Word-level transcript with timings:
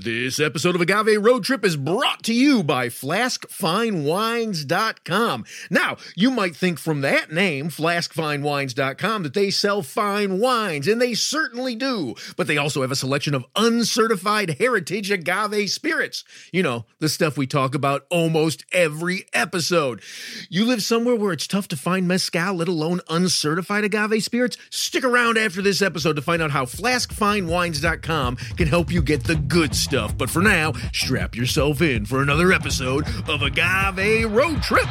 This 0.00 0.38
episode 0.38 0.76
of 0.76 0.80
Agave 0.80 1.20
Road 1.20 1.42
Trip 1.42 1.64
is 1.64 1.74
brought 1.74 2.22
to 2.22 2.32
you 2.32 2.62
by 2.62 2.86
FlaskFineWines.com. 2.86 5.44
Now, 5.70 5.96
you 6.14 6.30
might 6.30 6.54
think 6.54 6.78
from 6.78 7.00
that 7.00 7.32
name, 7.32 7.68
FlaskFineWines.com, 7.68 9.24
that 9.24 9.34
they 9.34 9.50
sell 9.50 9.82
fine 9.82 10.38
wines, 10.38 10.86
and 10.86 11.02
they 11.02 11.14
certainly 11.14 11.74
do. 11.74 12.14
But 12.36 12.46
they 12.46 12.58
also 12.58 12.82
have 12.82 12.92
a 12.92 12.96
selection 12.96 13.34
of 13.34 13.44
uncertified 13.56 14.60
heritage 14.60 15.10
agave 15.10 15.70
spirits. 15.70 16.22
You 16.52 16.62
know, 16.62 16.86
the 17.00 17.08
stuff 17.08 17.36
we 17.36 17.48
talk 17.48 17.74
about 17.74 18.06
almost 18.08 18.64
every 18.70 19.26
episode. 19.32 20.00
You 20.48 20.64
live 20.64 20.84
somewhere 20.84 21.16
where 21.16 21.32
it's 21.32 21.48
tough 21.48 21.66
to 21.68 21.76
find 21.76 22.06
mezcal, 22.06 22.54
let 22.54 22.68
alone 22.68 23.00
uncertified 23.10 23.82
agave 23.82 24.22
spirits? 24.22 24.58
Stick 24.70 25.02
around 25.02 25.38
after 25.38 25.60
this 25.60 25.82
episode 25.82 26.14
to 26.14 26.22
find 26.22 26.40
out 26.40 26.52
how 26.52 26.66
FlaskFineWines.com 26.66 28.36
can 28.36 28.68
help 28.68 28.92
you 28.92 29.02
get 29.02 29.24
the 29.24 29.34
good 29.34 29.74
stuff 29.74 29.87
stuff. 29.88 30.16
But 30.18 30.28
for 30.28 30.42
now, 30.42 30.72
strap 30.92 31.34
yourself 31.34 31.80
in 31.80 32.04
for 32.04 32.20
another 32.20 32.52
episode 32.52 33.06
of 33.26 33.42
Agave 33.42 34.30
Road 34.30 34.62
Trip. 34.62 34.86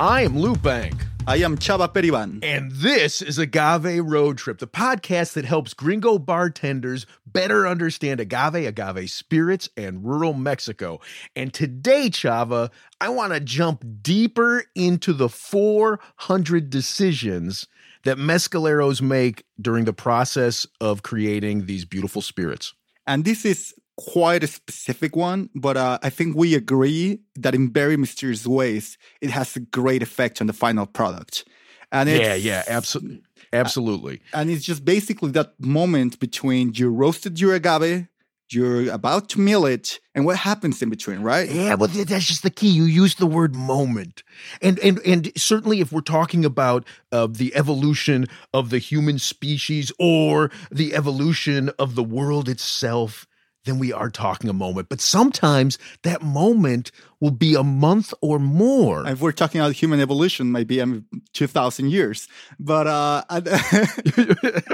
I 0.00 0.22
am 0.22 0.38
Lou 0.38 0.54
Bank. 0.54 1.03
I 1.26 1.36
am 1.38 1.56
Chava 1.56 1.88
Periban. 1.88 2.44
And 2.44 2.70
this 2.70 3.22
is 3.22 3.38
Agave 3.38 4.04
Road 4.04 4.36
Trip, 4.36 4.58
the 4.58 4.66
podcast 4.66 5.32
that 5.32 5.46
helps 5.46 5.72
gringo 5.72 6.18
bartenders 6.18 7.06
better 7.24 7.66
understand 7.66 8.20
agave, 8.20 8.66
agave 8.66 9.08
spirits, 9.08 9.70
and 9.74 10.04
rural 10.04 10.34
Mexico. 10.34 11.00
And 11.34 11.54
today, 11.54 12.10
Chava, 12.10 12.70
I 13.00 13.08
want 13.08 13.32
to 13.32 13.40
jump 13.40 13.86
deeper 14.02 14.64
into 14.74 15.14
the 15.14 15.30
400 15.30 16.68
decisions 16.68 17.68
that 18.04 18.18
mezcaleros 18.18 19.00
make 19.00 19.44
during 19.58 19.86
the 19.86 19.94
process 19.94 20.66
of 20.78 21.02
creating 21.02 21.64
these 21.64 21.86
beautiful 21.86 22.20
spirits. 22.20 22.74
And 23.06 23.24
this 23.24 23.46
is 23.46 23.74
quite 23.96 24.42
a 24.42 24.46
specific 24.46 25.16
one, 25.16 25.50
but 25.54 25.76
uh, 25.76 25.98
I 26.02 26.10
think 26.10 26.36
we 26.36 26.54
agree 26.54 27.20
that 27.36 27.54
in 27.54 27.72
very 27.72 27.96
mysterious 27.96 28.46
ways, 28.46 28.98
it 29.20 29.30
has 29.30 29.56
a 29.56 29.60
great 29.60 30.02
effect 30.02 30.40
on 30.40 30.46
the 30.46 30.52
final 30.52 30.86
product. 30.86 31.44
And 31.92 32.08
yeah, 32.08 32.34
yeah, 32.34 32.64
absolutely, 32.66 33.22
absolutely. 33.52 34.20
And 34.32 34.50
it's 34.50 34.64
just 34.64 34.84
basically 34.84 35.30
that 35.32 35.54
moment 35.60 36.18
between 36.18 36.72
you 36.74 36.90
roasted 36.90 37.40
your 37.40 37.54
agave, 37.54 38.08
you're 38.50 38.90
about 38.92 39.28
to 39.30 39.40
mill 39.40 39.64
it, 39.64 40.00
and 40.14 40.26
what 40.26 40.36
happens 40.36 40.82
in 40.82 40.90
between, 40.90 41.20
right? 41.20 41.48
Yeah, 41.48 41.76
but 41.76 41.92
that's 41.92 42.26
just 42.26 42.42
the 42.42 42.50
key. 42.50 42.68
You 42.68 42.84
use 42.84 43.14
the 43.14 43.26
word 43.26 43.54
moment, 43.54 44.22
and 44.60 44.78
and 44.80 45.00
and 45.06 45.32
certainly 45.36 45.80
if 45.80 45.92
we're 45.92 46.00
talking 46.00 46.44
about 46.44 46.84
uh, 47.12 47.28
the 47.30 47.54
evolution 47.54 48.26
of 48.52 48.70
the 48.70 48.78
human 48.78 49.18
species 49.18 49.92
or 49.98 50.50
the 50.70 50.94
evolution 50.94 51.70
of 51.78 51.94
the 51.94 52.04
world 52.04 52.48
itself 52.48 53.26
then 53.64 53.78
we 53.78 53.92
are 53.92 54.10
talking 54.10 54.48
a 54.48 54.52
moment. 54.52 54.88
But 54.88 55.00
sometimes 55.00 55.78
that 56.02 56.22
moment 56.22 56.90
will 57.20 57.30
be 57.30 57.54
a 57.54 57.62
month 57.62 58.12
or 58.20 58.38
more. 58.38 59.06
If 59.06 59.20
we're 59.20 59.32
talking 59.32 59.60
about 59.60 59.72
human 59.72 60.00
evolution, 60.00 60.52
maybe 60.52 60.80
um, 60.80 61.06
2,000 61.32 61.90
years. 61.90 62.28
But, 62.60 62.86
uh, 62.86 63.24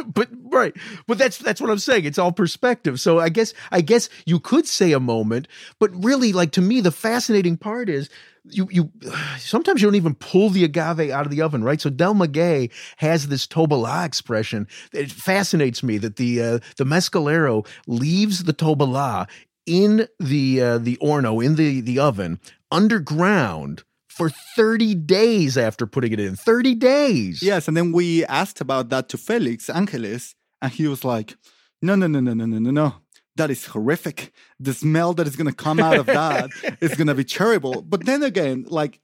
but, 0.07 0.29
right. 0.43 0.75
But 1.07 1.19
that's, 1.19 1.39
that's 1.39 1.61
what 1.61 1.71
I'm 1.71 1.79
saying. 1.79 2.05
It's 2.05 2.19
all 2.19 2.33
perspective. 2.33 3.01
So 3.01 3.21
I 3.21 3.29
guess, 3.29 3.55
I 3.71 3.81
guess 3.81 4.09
you 4.27 4.41
could 4.41 4.67
say 4.67 4.93
a 4.93 5.01
moment, 5.01 5.47
but 5.79 5.91
really, 6.05 6.33
like 6.33 6.51
to 6.53 6.61
me, 6.61 6.81
the 6.81 6.91
fascinating 6.91 7.57
part 7.57 7.89
is 7.89 8.11
you 8.45 8.69
you 8.71 8.91
sometimes 9.39 9.81
you 9.81 9.87
don't 9.87 9.97
even 9.97 10.15
pull 10.15 10.51
the 10.51 10.65
agave 10.65 11.11
out 11.11 11.27
of 11.27 11.31
the 11.31 11.43
oven, 11.43 11.63
right? 11.63 11.81
So 11.81 11.91
Del 11.91 12.15
Maguey 12.15 12.71
has 12.97 13.29
this 13.29 13.47
tobala 13.47 14.05
expression. 14.05 14.67
It 14.93 15.11
fascinates 15.11 15.83
me 15.83 15.99
that 15.99 16.17
the 16.17 16.43
uh, 16.43 16.59
the 16.77 16.85
mezcalero 16.85 17.67
leaves 17.87 18.45
the 18.45 18.55
tobala 18.55 19.29
in 19.67 20.09
the 20.19 20.61
uh, 20.61 20.79
the 20.79 20.97
horno 20.97 21.45
in 21.45 21.57
the 21.57 21.81
the 21.81 21.99
oven 21.99 22.41
underground 22.71 23.85
for 24.09 24.31
30 24.57 24.95
days 24.97 25.57
after 25.57 25.87
putting 25.87 26.13
it 26.13 26.21
in 26.21 26.37
30 26.37 26.75
days 26.75 27.43
yes 27.43 27.69
and 27.69 27.77
then 27.77 27.93
we 27.93 28.25
asked 28.27 28.61
about 28.61 28.89
that 28.89 29.09
to 29.09 29.17
felix 29.17 29.71
angeles 29.71 30.35
and 30.61 30.73
he 30.73 30.87
was 30.87 31.05
like 31.05 31.37
no 31.83 31.95
no 31.95 32.07
no 32.07 32.21
no 32.21 32.35
no 32.35 32.47
no 32.47 32.59
no 32.59 32.71
no 32.71 32.95
that 33.41 33.51
is 33.51 33.65
horrific. 33.65 34.33
The 34.59 34.75
smell 34.75 35.15
that 35.15 35.27
is 35.27 35.35
going 35.35 35.47
to 35.47 35.55
come 35.55 35.81
out 35.81 35.97
of 35.97 36.05
that 36.07 36.51
is 36.81 36.95
going 36.95 37.07
to 37.07 37.15
be 37.15 37.25
terrible. 37.25 37.81
But 37.81 38.05
then 38.05 38.23
again, 38.23 38.67
like, 38.69 39.01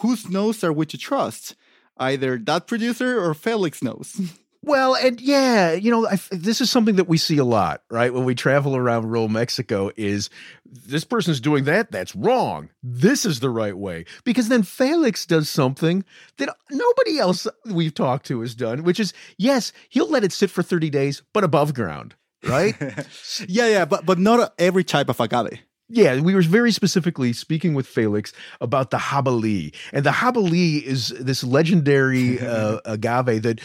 whose 0.00 0.28
nose 0.28 0.62
are 0.62 0.72
we 0.72 0.84
to 0.86 0.98
trust? 0.98 1.56
Either 1.96 2.36
that 2.38 2.66
producer 2.66 3.18
or 3.18 3.34
Felix 3.34 3.82
knows. 3.82 4.20
Well, 4.60 4.96
and 4.96 5.20
yeah, 5.20 5.74
you 5.74 5.88
know, 5.88 6.08
I, 6.08 6.18
this 6.32 6.60
is 6.60 6.68
something 6.68 6.96
that 6.96 7.08
we 7.08 7.16
see 7.16 7.38
a 7.38 7.44
lot, 7.44 7.84
right? 7.90 8.12
When 8.12 8.24
we 8.24 8.34
travel 8.34 8.74
around 8.74 9.06
rural 9.06 9.28
Mexico, 9.28 9.92
is 9.96 10.30
this 10.66 11.04
person's 11.04 11.40
doing 11.40 11.62
that? 11.64 11.92
That's 11.92 12.14
wrong. 12.16 12.68
This 12.82 13.24
is 13.24 13.38
the 13.38 13.50
right 13.50 13.78
way. 13.78 14.04
Because 14.24 14.48
then 14.48 14.64
Felix 14.64 15.24
does 15.26 15.48
something 15.48 16.04
that 16.38 16.54
nobody 16.72 17.20
else 17.20 17.46
we've 17.66 17.94
talked 17.94 18.26
to 18.26 18.40
has 18.40 18.56
done, 18.56 18.82
which 18.82 18.98
is 18.98 19.14
yes, 19.38 19.72
he'll 19.90 20.10
let 20.10 20.24
it 20.24 20.32
sit 20.32 20.50
for 20.50 20.64
30 20.64 20.90
days, 20.90 21.22
but 21.32 21.44
above 21.44 21.72
ground 21.72 22.16
right? 22.46 22.74
yeah, 23.48 23.68
yeah, 23.68 23.84
but 23.84 24.06
but 24.06 24.18
not 24.18 24.54
every 24.58 24.84
type 24.84 25.08
of 25.08 25.20
agave. 25.20 25.60
Yeah, 25.90 26.20
we 26.20 26.34
were 26.34 26.42
very 26.42 26.70
specifically 26.70 27.32
speaking 27.32 27.72
with 27.72 27.86
Felix 27.86 28.32
about 28.60 28.90
the 28.90 28.98
Jabali. 28.98 29.74
And 29.92 30.04
the 30.04 30.10
Jabali 30.10 30.82
is 30.82 31.08
this 31.18 31.42
legendary 31.42 32.38
uh, 32.46 32.80
agave 32.84 33.42
that 33.42 33.60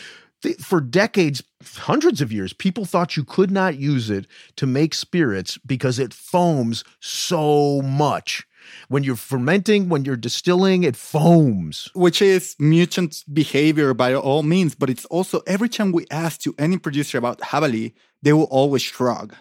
for 0.60 0.82
decades, 0.82 1.44
hundreds 1.64 2.22
of 2.22 2.32
years, 2.32 2.54
people 2.54 2.86
thought 2.86 3.18
you 3.18 3.24
could 3.24 3.52
not 3.52 3.78
use 3.78 4.10
it 4.10 4.28
to 4.58 4.66
make 4.66 4.94
spirits 4.94 5.58
because 5.66 6.00
it 6.00 6.14
foams 6.14 6.84
so 7.00 7.82
much. 7.82 8.46
When 8.88 9.04
you're 9.04 9.18
fermenting, 9.18 9.90
when 9.90 10.06
you're 10.06 10.16
distilling, 10.16 10.84
it 10.84 10.96
foams. 10.96 11.90
Which 11.94 12.22
is 12.22 12.56
mutant 12.60 13.24
behavior 13.32 13.94
by 13.94 14.14
all 14.14 14.44
means, 14.44 14.76
but 14.76 14.90
it's 14.90 15.06
also 15.06 15.42
every 15.46 15.70
time 15.70 15.92
we 15.92 16.06
ask 16.10 16.40
to 16.42 16.56
any 16.58 16.78
producer 16.78 17.18
about 17.18 17.40
Jabali, 17.40 17.94
they 18.24 18.34
will 18.34 18.46
always 18.46 18.82
shrug. 18.82 19.36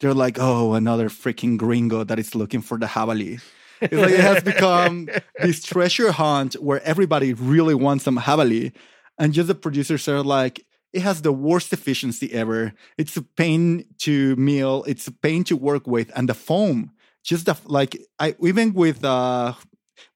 They're 0.00 0.14
like, 0.14 0.38
oh, 0.40 0.72
another 0.72 1.10
freaking 1.10 1.58
gringo 1.58 2.04
that 2.04 2.18
is 2.18 2.34
looking 2.34 2.62
for 2.62 2.78
the 2.78 2.86
Jabali. 2.86 3.42
It's 3.82 3.92
like 3.92 4.12
it 4.12 4.20
has 4.20 4.42
become 4.42 5.08
this 5.42 5.62
treasure 5.62 6.12
hunt 6.12 6.54
where 6.54 6.82
everybody 6.82 7.34
really 7.34 7.74
wants 7.74 8.04
some 8.04 8.18
Jabali. 8.18 8.72
And 9.18 9.34
just 9.34 9.48
the 9.48 9.54
producers 9.54 10.08
are 10.08 10.22
like, 10.22 10.64
it 10.94 11.02
has 11.02 11.20
the 11.20 11.32
worst 11.32 11.72
efficiency 11.74 12.32
ever. 12.32 12.72
It's 12.96 13.16
a 13.18 13.22
pain 13.22 13.84
to 13.98 14.34
mill. 14.36 14.84
It's 14.86 15.06
a 15.06 15.12
pain 15.12 15.44
to 15.44 15.56
work 15.56 15.86
with. 15.86 16.10
And 16.16 16.28
the 16.28 16.34
foam 16.34 16.92
just 17.22 17.46
the, 17.46 17.56
like 17.64 17.96
I 18.18 18.34
even 18.42 18.72
with 18.72 19.04
uh, 19.04 19.54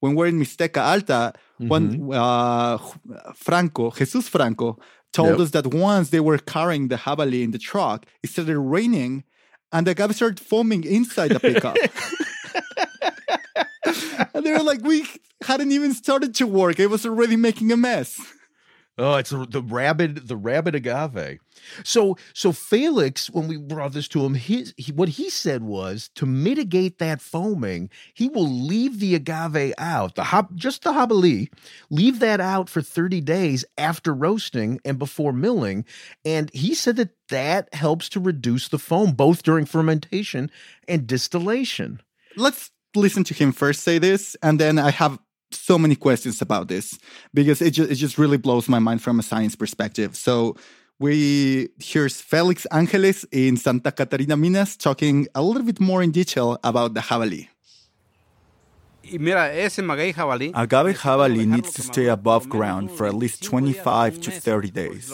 when 0.01 0.15
we're 0.15 0.27
in 0.27 0.41
Mixteca 0.41 0.79
Alta, 0.79 1.33
mm-hmm. 1.61 1.69
when 1.69 2.13
uh, 2.13 2.79
Franco, 3.35 3.91
Jesus 3.91 4.29
Franco, 4.29 4.79
told 5.15 5.41
us 5.41 5.53
that 5.53 5.69
once 5.69 6.11
they 6.11 6.21
were 6.21 6.39
carrying 6.39 6.89
the 6.89 6.97
jabali 6.97 7.43
in 7.43 7.53
the 7.53 7.59
truck, 7.59 8.05
it 8.23 8.31
started 8.31 8.59
raining 8.59 9.25
and 9.73 9.87
the 9.87 9.93
agave 9.93 10.15
started 10.15 10.41
foaming 10.41 10.85
inside 10.85 11.31
the 11.31 11.41
pickup. 11.41 11.77
and 14.35 14.45
they 14.45 14.53
were 14.53 14.63
like, 14.63 14.83
we 14.83 15.07
hadn't 15.43 15.73
even 15.73 15.95
started 15.95 16.35
to 16.37 16.47
work. 16.47 16.79
It 16.79 16.89
was 16.89 17.07
already 17.07 17.37
making 17.37 17.73
a 17.73 17.77
mess. 17.77 18.21
Oh, 18.97 19.17
it's 19.17 19.31
the, 19.31 19.45
the 19.45 19.61
rabid, 19.61 20.29
the 20.29 20.37
rabid 20.37 20.77
agave. 20.77 21.41
So, 21.83 22.17
so 22.33 22.53
Felix, 22.53 23.29
when 23.29 23.49
we 23.49 23.57
brought 23.57 23.93
this 23.93 24.07
to 24.09 24.25
him, 24.25 24.35
his 24.35 24.73
he, 24.77 24.93
what 24.93 25.09
he 25.09 25.31
said 25.31 25.65
was 25.65 26.11
to 26.15 26.27
mitigate 26.27 26.99
that 26.99 27.21
foaming, 27.21 27.91
he 28.13 28.29
will 28.29 28.49
leave 28.49 29.01
the 29.01 29.17
agave 29.17 29.75
out, 29.79 30.15
the 30.15 30.23
hop, 30.23 30.55
just 30.55 30.85
the 30.85 30.93
jabali, 30.93 31.49
leave 31.91 32.21
that 32.21 32.41
out 32.41 32.69
for 32.71 32.83
thirty 32.83 33.21
days 33.21 33.65
after 33.77 34.15
roasting 34.15 34.79
and 34.85 34.97
before 34.97 35.33
milling, 35.33 35.85
and 36.25 36.51
he 36.55 36.73
said 36.73 36.95
that 36.95 37.17
that 37.31 37.75
helps 37.75 38.09
to 38.11 38.21
reduce 38.21 38.69
the 38.69 38.79
foam 38.79 39.11
both 39.11 39.43
during 39.43 39.67
fermentation 39.67 40.53
and 40.87 41.09
distillation. 41.09 42.01
Let's 42.37 42.71
listen 42.95 43.25
to 43.25 43.35
him 43.35 43.51
first 43.51 43.83
say 43.83 43.99
this, 43.99 44.37
and 44.41 44.61
then 44.61 44.79
I 44.79 44.91
have 44.91 45.19
so 45.65 45.79
many 45.79 45.97
questions 45.97 46.43
about 46.43 46.69
this 46.69 46.99
because 47.33 47.63
it 47.63 47.71
just, 47.71 47.91
it 47.91 47.95
just 47.95 48.19
really 48.19 48.37
blows 48.37 48.69
my 48.69 48.79
mind 48.79 49.01
from 49.03 49.19
a 49.19 49.23
science 49.23 49.57
perspective. 49.57 50.15
So 50.15 50.57
we 50.99 51.69
here's 51.79 52.21
Felix 52.21 52.67
Angeles 52.67 53.25
in 53.33 53.57
Santa 53.57 53.91
Catarina, 53.91 54.37
Minas, 54.37 54.77
talking 54.77 55.27
a 55.35 55.43
little 55.43 55.63
bit 55.63 55.81
more 55.81 56.03
in 56.03 56.11
detail 56.11 56.59
about 56.63 56.95
the 56.95 57.01
jabali. 57.01 57.49
Y 59.13 59.19
mira, 59.19 59.53
ese 59.53 59.83
maguey 59.83 60.13
jabalí. 60.13 60.51
Agave 60.55 60.95
jabali 60.95 61.47
needs 61.47 61.73
to 61.73 61.83
stay 61.83 62.07
above 62.09 62.49
ground 62.49 62.91
for 62.91 63.07
at 63.07 63.15
least 63.15 63.43
25 63.43 64.21
to 64.21 64.31
30 64.31 64.71
days. 64.71 65.13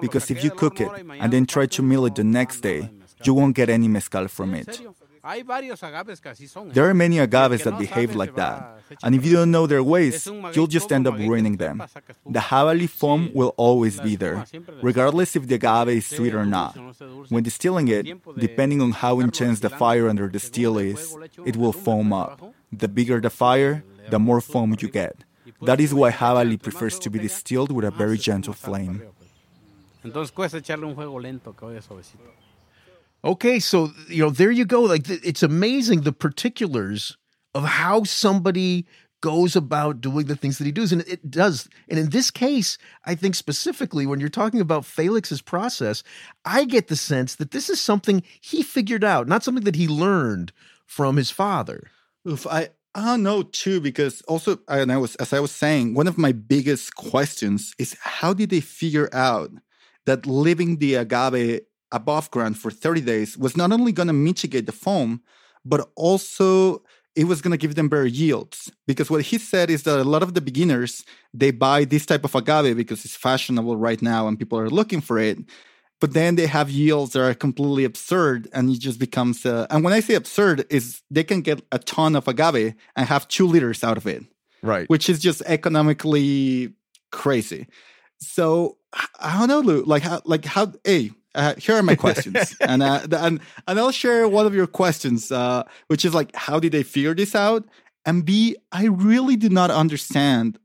Because 0.00 0.30
if 0.30 0.44
you 0.44 0.50
cook 0.50 0.80
it 0.80 0.90
and 1.20 1.32
then 1.32 1.46
try 1.46 1.66
to 1.66 1.82
mill 1.82 2.04
it 2.04 2.14
the 2.14 2.24
next 2.24 2.60
day, 2.60 2.90
you 3.24 3.32
won't 3.32 3.54
get 3.54 3.70
any 3.70 3.88
mezcal 3.88 4.28
from 4.28 4.54
it. 4.54 4.80
There 5.24 6.88
are 6.90 6.94
many 6.94 7.20
agaves 7.20 7.62
that 7.62 7.78
behave 7.78 8.16
like 8.16 8.34
that, 8.34 8.80
and 9.04 9.14
if 9.14 9.24
you 9.24 9.34
don't 9.34 9.52
know 9.52 9.68
their 9.68 9.82
ways, 9.82 10.26
you'll 10.52 10.66
just 10.66 10.90
end 10.90 11.06
up 11.06 11.16
ruining 11.16 11.58
them. 11.58 11.80
The 12.26 12.40
jabali 12.40 12.88
foam 12.88 13.30
will 13.32 13.54
always 13.56 14.00
be 14.00 14.16
there, 14.16 14.44
regardless 14.82 15.36
if 15.36 15.46
the 15.46 15.54
agave 15.54 15.90
is 15.90 16.06
sweet 16.06 16.34
or 16.34 16.44
not. 16.44 16.76
When 17.28 17.44
distilling 17.44 17.86
it, 17.86 18.04
depending 18.36 18.80
on 18.80 18.90
how 18.90 19.20
intense 19.20 19.60
the 19.60 19.70
fire 19.70 20.08
under 20.08 20.26
the 20.26 20.40
still 20.40 20.76
is, 20.76 21.16
it 21.46 21.56
will 21.56 21.72
foam 21.72 22.12
up. 22.12 22.42
The 22.72 22.88
bigger 22.88 23.20
the 23.20 23.30
fire, 23.30 23.84
the 24.10 24.18
more 24.18 24.40
foam 24.40 24.74
you 24.80 24.88
get. 24.88 25.22
That 25.60 25.78
is 25.80 25.94
why 25.94 26.10
jabali 26.10 26.60
prefers 26.60 26.98
to 26.98 27.10
be 27.10 27.20
distilled 27.20 27.70
with 27.70 27.84
a 27.84 27.92
very 27.92 28.18
gentle 28.18 28.54
flame. 28.54 29.02
Entonces 30.02 30.32
cuesta 30.32 30.58
echarle 30.58 30.84
un 30.86 30.96
fuego 30.96 31.20
lento 31.20 31.52
que 31.54 31.64
vaya 31.64 31.80
suavecito. 31.80 32.24
Okay, 33.24 33.60
so 33.60 33.92
you 34.08 34.22
know, 34.22 34.30
there 34.30 34.50
you 34.50 34.64
go. 34.64 34.82
Like 34.82 35.08
it's 35.08 35.42
amazing 35.42 36.00
the 36.00 36.12
particulars 36.12 37.16
of 37.54 37.64
how 37.64 38.04
somebody 38.04 38.86
goes 39.20 39.54
about 39.54 40.00
doing 40.00 40.26
the 40.26 40.34
things 40.34 40.58
that 40.58 40.64
he 40.64 40.72
does, 40.72 40.90
and 40.92 41.02
it 41.02 41.30
does. 41.30 41.68
And 41.88 41.98
in 41.98 42.10
this 42.10 42.30
case, 42.30 42.76
I 43.04 43.14
think 43.14 43.36
specifically 43.36 44.04
when 44.04 44.18
you're 44.18 44.28
talking 44.28 44.60
about 44.60 44.84
Felix's 44.84 45.40
process, 45.40 46.02
I 46.44 46.64
get 46.64 46.88
the 46.88 46.96
sense 46.96 47.36
that 47.36 47.52
this 47.52 47.70
is 47.70 47.80
something 47.80 48.24
he 48.40 48.62
figured 48.62 49.04
out, 49.04 49.28
not 49.28 49.44
something 49.44 49.64
that 49.64 49.76
he 49.76 49.86
learned 49.86 50.52
from 50.84 51.16
his 51.16 51.30
father. 51.30 51.90
Oof, 52.28 52.46
I 52.46 52.70
I 52.94 53.04
don't 53.04 53.22
know 53.22 53.44
too 53.44 53.80
because 53.80 54.20
also 54.22 54.58
and 54.66 54.92
I 54.92 54.96
was 54.96 55.14
as 55.16 55.32
I 55.32 55.38
was 55.40 55.52
saying, 55.52 55.94
one 55.94 56.08
of 56.08 56.18
my 56.18 56.32
biggest 56.32 56.96
questions 56.96 57.72
is 57.78 57.96
how 58.00 58.34
did 58.34 58.50
they 58.50 58.60
figure 58.60 59.08
out 59.12 59.52
that 60.06 60.26
leaving 60.26 60.78
the 60.78 60.96
agave 60.96 61.60
above 61.92 62.30
ground 62.30 62.58
for 62.58 62.70
30 62.70 63.00
days 63.02 63.38
was 63.38 63.56
not 63.56 63.72
only 63.72 63.92
going 63.92 64.08
to 64.08 64.12
mitigate 64.12 64.66
the 64.66 64.72
foam, 64.72 65.22
but 65.64 65.88
also 65.94 66.82
it 67.14 67.24
was 67.24 67.42
going 67.42 67.50
to 67.52 67.58
give 67.58 67.74
them 67.74 67.88
better 67.88 68.06
yields 68.06 68.72
because 68.86 69.10
what 69.10 69.20
he 69.22 69.36
said 69.38 69.70
is 69.70 69.82
that 69.82 70.00
a 70.00 70.04
lot 70.04 70.22
of 70.22 70.32
the 70.34 70.40
beginners 70.40 71.04
they 71.34 71.50
buy 71.50 71.84
this 71.84 72.06
type 72.06 72.24
of 72.24 72.34
agave 72.34 72.76
because 72.76 73.04
it's 73.04 73.16
fashionable 73.16 73.76
right 73.76 74.00
now 74.00 74.26
and 74.26 74.38
people 74.38 74.58
are 74.58 74.70
looking 74.70 75.00
for 75.00 75.18
it 75.18 75.38
but 76.00 76.14
then 76.14 76.34
they 76.36 76.46
have 76.46 76.70
yields 76.70 77.12
that 77.12 77.20
are 77.22 77.34
completely 77.34 77.84
absurd 77.84 78.48
and 78.54 78.70
it 78.70 78.78
just 78.80 78.98
becomes 78.98 79.44
uh, 79.44 79.66
and 79.68 79.84
when 79.84 79.92
i 79.92 80.00
say 80.00 80.14
absurd 80.14 80.64
is 80.70 81.02
they 81.10 81.22
can 81.22 81.42
get 81.42 81.60
a 81.70 81.78
ton 81.78 82.16
of 82.16 82.26
agave 82.28 82.74
and 82.96 83.06
have 83.06 83.28
two 83.28 83.46
liters 83.46 83.84
out 83.84 83.96
of 83.96 84.06
it 84.06 84.24
Right. 84.62 84.88
which 84.88 85.10
is 85.10 85.18
just 85.18 85.42
economically 85.42 86.72
crazy 87.10 87.66
so 88.18 88.78
i 89.20 89.38
don't 89.38 89.48
know 89.48 89.60
Lou, 89.60 89.82
like 89.84 90.02
how 90.02 90.22
like 90.24 90.44
how 90.46 90.72
hey 90.84 91.10
uh, 91.34 91.54
here 91.56 91.74
are 91.74 91.82
my 91.82 91.94
questions 91.94 92.54
and, 92.60 92.82
uh, 92.82 92.98
the- 93.06 93.22
and 93.24 93.40
and 93.66 93.78
i'll 93.78 93.90
share 93.92 94.28
one 94.28 94.46
of 94.46 94.54
your 94.54 94.66
questions 94.66 95.30
uh, 95.32 95.62
which 95.88 96.04
is 96.04 96.14
like 96.14 96.34
how 96.36 96.58
did 96.60 96.72
they 96.72 96.82
figure 96.82 97.14
this 97.14 97.34
out 97.34 97.64
and 98.04 98.24
b 98.24 98.56
i 98.72 98.86
really 98.86 99.36
do 99.36 99.48
not 99.48 99.70
understand 99.70 100.58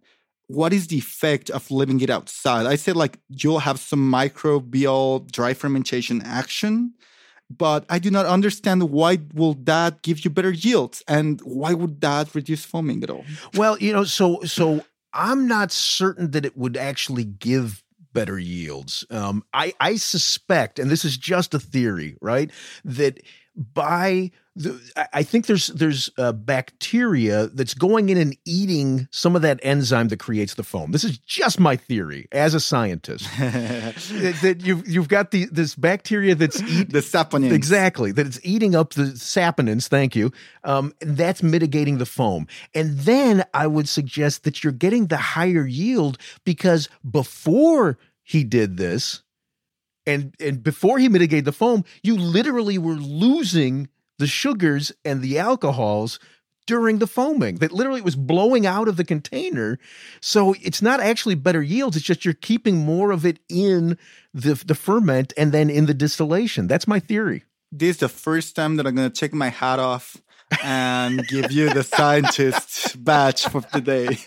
what 0.48 0.72
is 0.72 0.88
the 0.88 0.98
effect 0.98 1.50
of 1.50 1.70
leaving 1.70 2.00
it 2.00 2.10
outside? 2.10 2.66
I 2.66 2.76
said 2.78 2.96
like 2.96 3.20
you'll 3.28 3.60
have 3.60 3.80
some 3.80 4.10
microbial 4.10 5.30
dry 5.32 5.54
fermentation 5.54 6.22
action, 6.24 6.94
but 7.50 7.86
I 7.90 8.00
do 8.00 8.10
not 8.10 8.26
understand 8.26 8.84
why 8.90 9.20
will 9.34 9.56
that 9.66 10.02
give 10.04 10.24
you 10.24 10.32
better 10.32 10.52
yields 10.52 11.04
and 11.08 11.42
why 11.42 11.74
would 11.74 12.00
that 12.02 12.34
reduce 12.34 12.64
foaming 12.66 13.04
at 13.04 13.10
all? 13.10 13.26
Well, 13.56 13.78
you 13.80 13.92
know, 13.94 14.06
so 14.06 14.42
so 14.44 14.86
I'm 15.14 15.48
not 15.48 15.72
certain 15.72 16.32
that 16.32 16.46
it 16.46 16.58
would 16.58 16.78
actually 16.78 17.26
give 17.26 17.84
better 18.18 18.40
yields. 18.40 19.06
Um, 19.12 19.44
I 19.54 19.74
I 19.80 19.96
suspect, 19.98 20.80
and 20.80 20.90
this 20.90 21.06
is 21.06 21.18
just 21.18 21.54
a 21.54 21.60
theory, 21.60 22.18
right, 22.20 22.50
that 22.84 23.22
by 23.56 24.32
the, 24.58 24.80
I- 24.96 25.08
I 25.20 25.24
think 25.24 25.46
there's 25.46 25.68
there's 25.68 26.10
uh, 26.18 26.32
bacteria 26.34 27.48
that's 27.48 27.74
going 27.74 28.10
in 28.10 28.18
and 28.18 28.36
eating 28.46 29.08
some 29.12 29.36
of 29.36 29.42
that 29.42 29.60
enzyme 29.64 30.08
that 30.10 30.20
creates 30.20 30.56
the 30.56 30.64
foam. 30.64 30.92
This 30.92 31.04
is 31.04 31.18
just 31.20 31.60
my 31.60 31.76
theory 31.76 32.28
as 32.32 32.54
a 32.54 32.60
scientist. 32.60 33.26
that, 33.40 34.38
that 34.42 34.62
you've 34.66 34.88
you've 34.88 35.08
got 35.08 35.32
the 35.32 35.46
this 35.52 35.76
bacteria 35.76 36.36
that's 36.36 36.62
eat, 36.70 36.92
the 36.92 37.00
saponins. 37.00 37.52
Exactly. 37.54 38.12
That 38.12 38.28
it's 38.28 38.40
eating 38.44 38.76
up 38.76 38.94
the 38.94 39.04
saponins. 39.14 39.88
Thank 39.88 40.16
you. 40.16 40.32
Um, 40.64 40.94
and 41.02 41.18
that's 41.18 41.42
mitigating 41.44 41.98
the 41.98 42.06
foam. 42.06 42.48
And 42.74 42.98
then 43.00 43.44
I 43.54 43.68
would 43.68 43.88
suggest 43.88 44.44
that 44.44 44.64
you're 44.64 44.74
getting 44.74 45.08
the 45.08 45.18
higher 45.18 45.66
yield 45.66 46.18
because 46.44 46.90
before 47.10 47.98
he 48.24 48.44
did 48.44 48.78
this, 48.78 49.24
and 50.06 50.34
and 50.40 50.64
before 50.64 51.00
he 51.00 51.10
mitigated 51.10 51.46
the 51.46 51.52
foam, 51.52 51.84
you 52.04 52.18
literally 52.18 52.78
were 52.78 52.94
losing 52.96 53.90
the 54.18 54.28
sugars 54.28 54.92
and 55.06 55.22
the 55.22 55.38
alcohols 55.38 56.20
during 56.66 57.00
the 57.00 57.08
foaming 57.08 57.56
that 57.56 57.72
literally 57.72 58.02
was 58.02 58.16
blowing 58.16 58.66
out 58.68 58.88
of 58.88 58.98
the 58.98 59.06
container. 59.06 59.80
So 60.22 60.54
it's 60.62 60.82
not 60.82 61.00
actually 61.00 61.36
better 61.36 61.62
yields 61.62 61.96
it's 61.96 62.06
just 62.06 62.26
you're 62.26 62.34
keeping 62.34 62.78
more 62.78 63.12
of 63.12 63.26
it 63.26 63.40
in 63.50 63.98
the 64.34 64.54
the 64.54 64.76
ferment 64.76 65.34
and 65.38 65.52
then 65.52 65.70
in 65.70 65.86
the 65.86 65.94
distillation. 65.94 66.68
That's 66.68 66.88
my 66.88 67.00
theory. 67.00 67.46
This 67.72 67.96
is 67.96 67.98
the 67.98 68.10
first 68.10 68.56
time 68.56 68.76
that 68.76 68.86
I'm 68.86 68.96
going 68.96 69.10
to 69.10 69.20
take 69.20 69.34
my 69.34 69.50
hat 69.50 69.80
off 69.80 70.18
and 70.64 71.26
give 71.28 71.52
you 71.52 71.74
the 71.74 71.84
scientist 71.84 73.04
badge 73.04 73.46
for 73.48 73.62
today. 73.62 74.18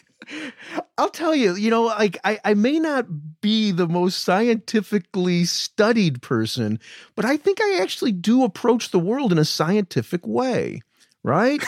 I'll 0.98 1.10
tell 1.10 1.34
you, 1.34 1.54
you 1.54 1.70
know, 1.70 1.84
like 1.84 2.18
I, 2.24 2.38
I 2.44 2.54
may 2.54 2.78
not 2.78 3.40
be 3.40 3.72
the 3.72 3.88
most 3.88 4.22
scientifically 4.22 5.44
studied 5.44 6.22
person, 6.22 6.78
but 7.14 7.24
I 7.24 7.36
think 7.36 7.60
I 7.60 7.78
actually 7.80 8.12
do 8.12 8.44
approach 8.44 8.90
the 8.90 8.98
world 8.98 9.32
in 9.32 9.38
a 9.38 9.44
scientific 9.44 10.26
way, 10.26 10.82
right? 11.22 11.62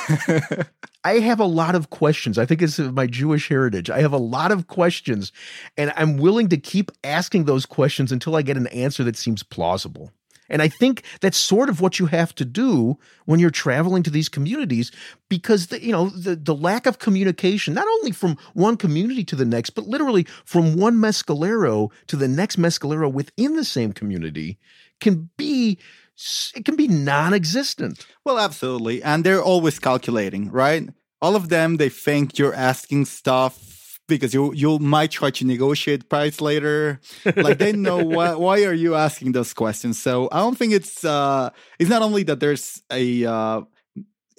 I 1.05 1.15
have 1.15 1.41
a 1.41 1.45
lot 1.45 1.75
of 1.75 1.91
questions. 1.91 2.39
I 2.39 2.47
think 2.47 2.63
it's 2.63 2.79
my 2.79 3.07
Jewish 3.07 3.49
heritage. 3.49 3.91
I 3.91 4.01
have 4.01 4.13
a 4.13 4.19
lot 4.19 4.53
of 4.53 4.69
questions, 4.69 5.33
and 5.77 5.93
I'm 5.97 6.17
willing 6.17 6.49
to 6.51 6.57
keep 6.57 6.93
asking 7.03 7.45
those 7.45 7.67
questions 7.67 8.13
until 8.13 8.37
I 8.37 8.43
get 8.43 8.57
an 8.57 8.69
answer 8.69 9.03
that 9.05 9.17
seems 9.17 9.43
plausible. 9.43 10.13
And 10.53 10.63
I 10.63 10.69
think 10.69 11.03
that's 11.21 11.39
sort 11.39 11.69
of 11.69 11.81
what 11.81 11.99
you 11.99 12.07
have 12.07 12.35
to 12.37 12.45
do 12.45 12.99
when 13.25 13.41
you're 13.41 13.51
traveling 13.51 14.03
to 14.05 14.11
these 14.11 14.29
communities 14.29 14.93
because 15.29 15.69
the, 15.69 15.83
you 15.83 15.91
know 15.91 16.11
the, 16.11 16.37
the 16.37 16.55
lack 16.55 16.87
of 16.87 16.99
communication 16.99 17.75
not 17.75 17.89
only 17.89 18.13
from 18.13 18.37
one 18.53 18.77
community 18.77 19.25
to 19.25 19.37
the 19.37 19.45
next 19.45 19.71
but 19.71 19.89
literally 19.89 20.25
from 20.45 20.77
one 20.77 20.97
mezcalero 20.97 21.91
to 22.07 22.17
the 22.17 22.29
next 22.29 22.57
mezcalero 22.57 23.11
within 23.11 23.57
the 23.57 23.65
same 23.65 23.93
community 23.93 24.59
can 25.01 25.31
be 25.37 25.79
it 26.55 26.65
can 26.65 26.77
be 26.77 26.89
non-existent. 26.89 28.07
Well, 28.25 28.39
absolutely. 28.39 29.03
And 29.03 29.25
they're 29.25 29.43
always 29.43 29.79
calculating, 29.79 30.51
right? 30.51 30.89
All 31.23 31.35
of 31.35 31.49
them, 31.49 31.79
they 31.79 31.89
think 31.89 32.39
you're 32.39 32.55
asking 32.55 33.07
stuff 33.07 33.82
because 34.09 34.35
you 34.35 34.53
you 34.55 34.79
might 34.79 35.11
try 35.11 35.31
to 35.31 35.45
negotiate 35.45 36.09
price 36.09 36.41
later. 36.41 37.01
Like 37.37 37.59
they 37.59 37.73
know 37.73 37.99
why 38.17 38.35
why 38.35 38.65
are 38.65 38.75
you 38.75 38.95
asking 38.95 39.33
those 39.33 39.53
questions. 39.55 40.01
So 40.01 40.29
I 40.33 40.39
don't 40.39 40.57
think 40.57 40.73
it's 40.73 41.05
uh 41.05 41.51
it's 41.79 41.91
not 41.91 42.03
only 42.03 42.23
that 42.25 42.41
there's 42.41 42.83
a 42.91 43.25
uh 43.25 43.63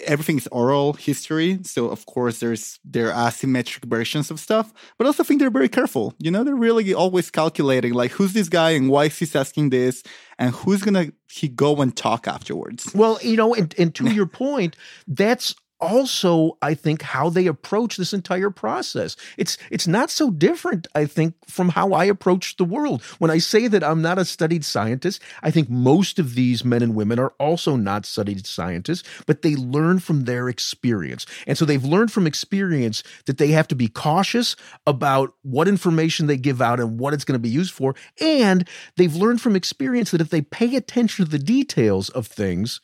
everything 0.05 0.37
is 0.37 0.47
oral 0.47 0.93
history. 0.93 1.59
So 1.63 1.87
of 1.87 2.05
course 2.05 2.39
there's 2.39 2.79
there 2.83 3.13
are 3.13 3.29
asymmetric 3.29 3.85
versions 3.85 4.31
of 4.31 4.39
stuff, 4.39 4.73
but 4.97 5.05
I 5.05 5.07
also 5.07 5.23
think 5.23 5.39
they're 5.39 5.49
very 5.49 5.69
careful. 5.69 6.13
You 6.19 6.31
know, 6.31 6.43
they're 6.43 6.55
really 6.55 6.93
always 6.93 7.29
calculating 7.31 7.93
like 7.93 8.11
who's 8.11 8.33
this 8.33 8.49
guy 8.49 8.71
and 8.71 8.89
why 8.89 9.05
is 9.05 9.17
he 9.17 9.27
asking 9.37 9.69
this 9.69 10.03
and 10.37 10.53
who's 10.53 10.83
gonna 10.83 11.11
he 11.31 11.47
go 11.47 11.81
and 11.81 11.95
talk 11.95 12.27
afterwards. 12.27 12.93
Well, 12.93 13.19
you 13.21 13.37
know, 13.37 13.53
and, 13.53 13.73
and 13.77 13.93
to 13.95 14.11
your 14.13 14.27
point, 14.27 14.75
that's 15.07 15.55
also 15.79 16.57
i 16.61 16.73
think 16.73 17.01
how 17.01 17.29
they 17.29 17.47
approach 17.47 17.97
this 17.97 18.13
entire 18.13 18.49
process. 18.49 19.15
It's 19.37 19.57
it's 19.69 19.87
not 19.87 20.09
so 20.09 20.31
different 20.31 20.87
i 20.95 21.05
think 21.05 21.35
from 21.47 21.69
how 21.69 21.93
i 21.93 22.05
approach 22.05 22.57
the 22.57 22.65
world. 22.65 23.03
When 23.19 23.31
i 23.31 23.37
say 23.37 23.67
that 23.67 23.83
i'm 23.83 24.01
not 24.01 24.17
a 24.17 24.25
studied 24.25 24.63
scientist 24.65 25.21
i 25.41 25.51
think 25.51 25.69
most 25.69 26.19
of 26.19 26.35
these 26.35 26.63
men 26.63 26.81
and 26.81 26.95
women 26.95 27.19
are 27.19 27.33
also 27.39 27.75
not 27.75 28.05
studied 28.05 28.45
scientists 28.45 29.07
but 29.25 29.41
they 29.41 29.55
learn 29.55 29.99
from 29.99 30.25
their 30.25 30.49
experience. 30.49 31.25
And 31.47 31.57
so 31.57 31.65
they've 31.65 31.83
learned 31.83 32.11
from 32.11 32.27
experience 32.27 33.03
that 33.25 33.37
they 33.37 33.49
have 33.49 33.67
to 33.69 33.75
be 33.75 33.87
cautious 33.87 34.55
about 34.85 35.33
what 35.41 35.67
information 35.67 36.27
they 36.27 36.37
give 36.37 36.61
out 36.61 36.79
and 36.79 36.99
what 36.99 37.13
it's 37.13 37.25
going 37.25 37.35
to 37.35 37.39
be 37.39 37.49
used 37.49 37.73
for. 37.73 37.95
And 38.19 38.67
they've 38.95 39.15
learned 39.15 39.41
from 39.41 39.55
experience 39.55 40.11
that 40.11 40.21
if 40.21 40.29
they 40.29 40.41
pay 40.41 40.75
attention 40.75 41.25
to 41.25 41.31
the 41.31 41.39
details 41.39 42.09
of 42.09 42.27
things 42.27 42.81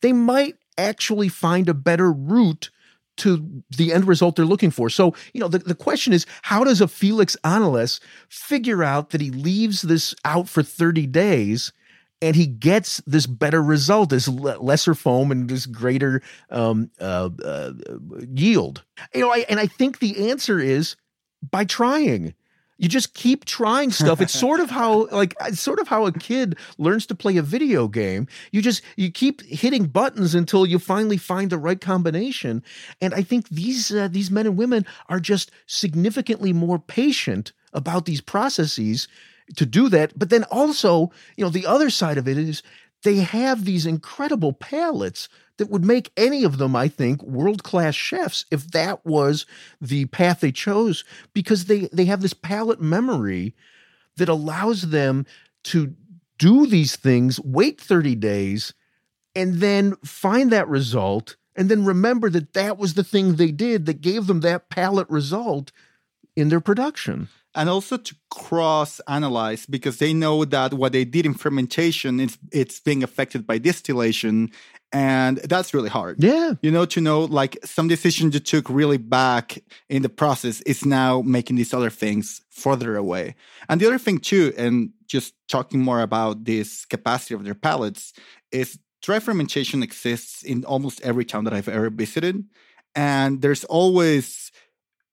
they 0.00 0.12
might 0.12 0.56
actually 0.78 1.28
find 1.28 1.68
a 1.68 1.74
better 1.74 2.10
route 2.10 2.70
to 3.18 3.62
the 3.76 3.92
end 3.92 4.06
result 4.06 4.36
they're 4.36 4.44
looking 4.44 4.70
for. 4.70 4.88
So, 4.88 5.14
you 5.34 5.40
know, 5.40 5.48
the, 5.48 5.58
the 5.58 5.74
question 5.74 6.12
is 6.12 6.24
how 6.42 6.64
does 6.64 6.80
a 6.80 6.88
Felix 6.88 7.36
Angeles 7.44 8.00
figure 8.28 8.82
out 8.82 9.10
that 9.10 9.20
he 9.20 9.30
leaves 9.30 9.82
this 9.82 10.14
out 10.24 10.48
for 10.48 10.62
30 10.62 11.06
days 11.08 11.72
and 12.22 12.34
he 12.34 12.46
gets 12.46 13.02
this 13.06 13.26
better 13.26 13.62
result, 13.62 14.10
this 14.10 14.28
lesser 14.28 14.94
foam 14.94 15.30
and 15.30 15.48
this 15.48 15.66
greater 15.66 16.22
um, 16.50 16.90
uh, 17.00 17.28
uh, 17.44 17.72
yield? 18.32 18.84
You 19.14 19.20
know, 19.22 19.32
I, 19.32 19.44
and 19.48 19.60
I 19.60 19.66
think 19.66 19.98
the 19.98 20.30
answer 20.30 20.58
is 20.58 20.96
by 21.50 21.64
trying 21.64 22.34
you 22.78 22.88
just 22.88 23.12
keep 23.12 23.44
trying 23.44 23.90
stuff. 23.90 24.20
It's 24.20 24.32
sort 24.38 24.60
of 24.60 24.70
how 24.70 25.08
like 25.08 25.34
it's 25.44 25.60
sort 25.60 25.80
of 25.80 25.88
how 25.88 26.06
a 26.06 26.12
kid 26.12 26.56
learns 26.78 27.06
to 27.06 27.14
play 27.14 27.36
a 27.36 27.42
video 27.42 27.88
game. 27.88 28.26
You 28.52 28.62
just 28.62 28.82
you 28.96 29.10
keep 29.10 29.42
hitting 29.42 29.86
buttons 29.86 30.34
until 30.34 30.64
you 30.64 30.78
finally 30.78 31.16
find 31.16 31.50
the 31.50 31.58
right 31.58 31.80
combination. 31.80 32.62
And 33.00 33.12
i 33.14 33.22
think 33.22 33.48
these 33.48 33.92
uh, 33.92 34.08
these 34.08 34.30
men 34.30 34.46
and 34.46 34.56
women 34.56 34.86
are 35.08 35.20
just 35.20 35.50
significantly 35.66 36.52
more 36.52 36.78
patient 36.78 37.52
about 37.72 38.06
these 38.06 38.20
processes 38.20 39.08
to 39.56 39.66
do 39.66 39.88
that. 39.88 40.18
But 40.18 40.30
then 40.30 40.44
also 40.44 41.10
you 41.36 41.44
know 41.44 41.50
the 41.50 41.66
other 41.66 41.90
side 41.90 42.18
of 42.18 42.28
it 42.28 42.38
is 42.38 42.62
they 43.04 43.16
have 43.16 43.64
these 43.64 43.86
incredible 43.86 44.52
palates 44.52 45.28
that 45.56 45.70
would 45.70 45.84
make 45.84 46.10
any 46.16 46.44
of 46.44 46.58
them, 46.58 46.74
I 46.74 46.88
think, 46.88 47.22
world 47.22 47.62
class 47.62 47.94
chefs 47.94 48.44
if 48.50 48.70
that 48.72 49.04
was 49.04 49.46
the 49.80 50.06
path 50.06 50.40
they 50.40 50.52
chose, 50.52 51.04
because 51.32 51.66
they, 51.66 51.88
they 51.92 52.06
have 52.06 52.22
this 52.22 52.32
palate 52.34 52.80
memory 52.80 53.54
that 54.16 54.28
allows 54.28 54.90
them 54.90 55.26
to 55.64 55.94
do 56.38 56.66
these 56.66 56.96
things, 56.96 57.40
wait 57.40 57.80
30 57.80 58.14
days, 58.16 58.74
and 59.34 59.54
then 59.54 59.96
find 60.04 60.50
that 60.50 60.68
result, 60.68 61.36
and 61.56 61.68
then 61.68 61.84
remember 61.84 62.30
that 62.30 62.52
that 62.54 62.78
was 62.78 62.94
the 62.94 63.04
thing 63.04 63.34
they 63.34 63.50
did 63.50 63.86
that 63.86 64.00
gave 64.00 64.26
them 64.26 64.40
that 64.40 64.70
palate 64.70 65.10
result 65.10 65.72
in 66.36 66.48
their 66.48 66.60
production 66.60 67.28
and 67.54 67.68
also 67.68 67.96
to 67.96 68.14
cross 68.30 69.00
analyze 69.08 69.66
because 69.66 69.98
they 69.98 70.12
know 70.12 70.44
that 70.44 70.74
what 70.74 70.92
they 70.92 71.04
did 71.04 71.26
in 71.26 71.34
fermentation 71.34 72.20
is 72.20 72.38
it's 72.52 72.80
being 72.80 73.02
affected 73.02 73.46
by 73.46 73.58
distillation 73.58 74.50
and 74.90 75.36
that's 75.38 75.74
really 75.74 75.90
hard. 75.90 76.22
Yeah. 76.22 76.54
You 76.62 76.70
know 76.70 76.86
to 76.86 77.00
know 77.00 77.24
like 77.24 77.58
some 77.64 77.88
decisions 77.88 78.32
you 78.34 78.40
took 78.40 78.70
really 78.70 78.96
back 78.96 79.58
in 79.88 80.02
the 80.02 80.08
process 80.08 80.62
is 80.62 80.86
now 80.86 81.20
making 81.22 81.56
these 81.56 81.74
other 81.74 81.90
things 81.90 82.40
further 82.48 82.96
away. 82.96 83.34
And 83.68 83.80
the 83.80 83.86
other 83.86 83.98
thing 83.98 84.18
too 84.18 84.54
and 84.56 84.90
just 85.06 85.34
talking 85.48 85.80
more 85.80 86.00
about 86.00 86.44
this 86.44 86.84
capacity 86.84 87.34
of 87.34 87.44
their 87.44 87.54
palates 87.54 88.12
is 88.52 88.78
dry 89.02 89.18
fermentation 89.18 89.82
exists 89.82 90.42
in 90.42 90.64
almost 90.64 91.00
every 91.02 91.24
town 91.24 91.44
that 91.44 91.54
i've 91.54 91.68
ever 91.68 91.88
visited 91.90 92.44
and 92.94 93.42
there's 93.42 93.64
always 93.64 94.50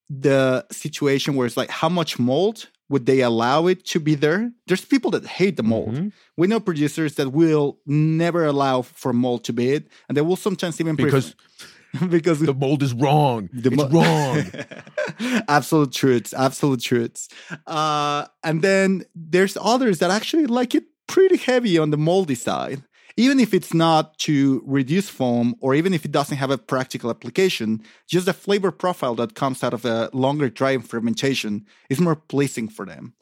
the 0.10 0.66
situation 0.72 1.36
where 1.36 1.48
it's 1.48 1.58
like 1.58 1.70
how 1.70 1.90
much 1.90 2.20
mold 2.20 2.70
would 2.90 3.06
they 3.06 3.22
allow 3.22 3.68
it 3.68 3.84
to 3.86 4.00
be 4.00 4.16
there? 4.16 4.52
There's 4.68 4.86
people 4.86 5.12
that 5.12 5.26
hate 5.26 5.58
the 5.58 5.64
mold. 5.64 5.96
Mm-hmm. 5.96 6.08
We 6.38 6.48
know 6.48 6.60
producers 6.60 7.16
that 7.16 7.32
will 7.32 7.80
never 7.86 8.46
allow 8.46 8.84
for 8.84 9.12
mold 9.12 9.44
to 9.46 9.54
be 9.54 9.72
it, 9.72 9.88
and 10.08 10.16
they 10.16 10.22
will 10.22 10.36
sometimes 10.36 10.80
even 10.80 10.96
because 10.96 11.36
because 12.10 12.40
the 12.40 12.54
mold 12.54 12.84
is 12.84 12.94
wrong. 12.94 13.50
The 13.54 13.72
it's 13.72 13.78
mo- 13.78 13.90
wrong. 13.90 15.44
absolute 15.48 15.92
truths. 15.92 16.34
Absolute 16.34 16.82
truths. 16.82 17.30
Uh, 17.66 18.26
and 18.44 18.62
then 18.62 19.04
there's 19.16 19.58
others 19.60 20.00
that 20.00 20.12
actually 20.12 20.46
like 20.46 20.76
it 20.76 20.84
pretty 21.08 21.38
heavy 21.38 21.78
on 21.78 21.92
the 21.92 21.98
moldy 21.98 22.36
side 22.36 22.84
even 23.18 23.40
if 23.40 23.54
it's 23.54 23.74
not 23.74 24.18
to 24.20 24.62
reduce 24.66 25.10
foam 25.10 25.56
or 25.60 25.74
even 25.74 25.94
if 25.94 26.06
it 26.06 26.12
doesn't 26.12 26.38
have 26.38 26.52
a 26.52 26.58
practical 26.58 27.10
application, 27.10 27.82
just 28.08 28.26
the 28.26 28.34
flavor 28.34 28.72
profile 28.72 29.16
that 29.16 29.36
comes 29.36 29.64
out 29.64 29.74
of 29.74 29.86
a 29.86 30.10
longer 30.14 30.50
dry 30.50 30.78
fermentation 30.78 31.66
is 31.90 32.00
more 32.00 32.16
pleasing 32.16 32.68
for 32.68 32.86
them. 32.86 33.14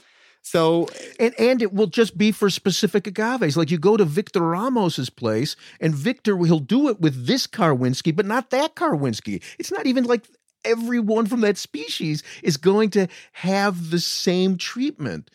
So 0.41 0.89
and 1.19 1.33
and 1.39 1.61
it 1.61 1.73
will 1.73 1.87
just 1.87 2.17
be 2.17 2.31
for 2.33 2.49
specific 2.49 3.07
agaves. 3.07 3.55
Like 3.55 3.71
you 3.71 3.77
go 3.77 3.95
to 3.95 4.03
Victor 4.03 4.41
Ramos's 4.41 5.09
place, 5.09 5.55
and 5.79 5.95
Victor 5.95 6.37
he'll 6.37 6.59
do 6.59 6.89
it 6.89 6.99
with 6.99 7.27
this 7.27 7.47
Karwinski, 7.47 8.13
but 8.13 8.25
not 8.25 8.49
that 8.49 8.75
Karwinski. 8.75 9.41
It's 9.57 9.71
not 9.71 9.85
even 9.85 10.03
like 10.03 10.27
everyone 10.65 11.27
from 11.27 11.41
that 11.41 11.57
species 11.57 12.23
is 12.41 12.57
going 12.57 12.89
to 12.91 13.07
have 13.31 13.89
the 13.89 13.99
same 13.99 14.57
treatment 14.57 15.29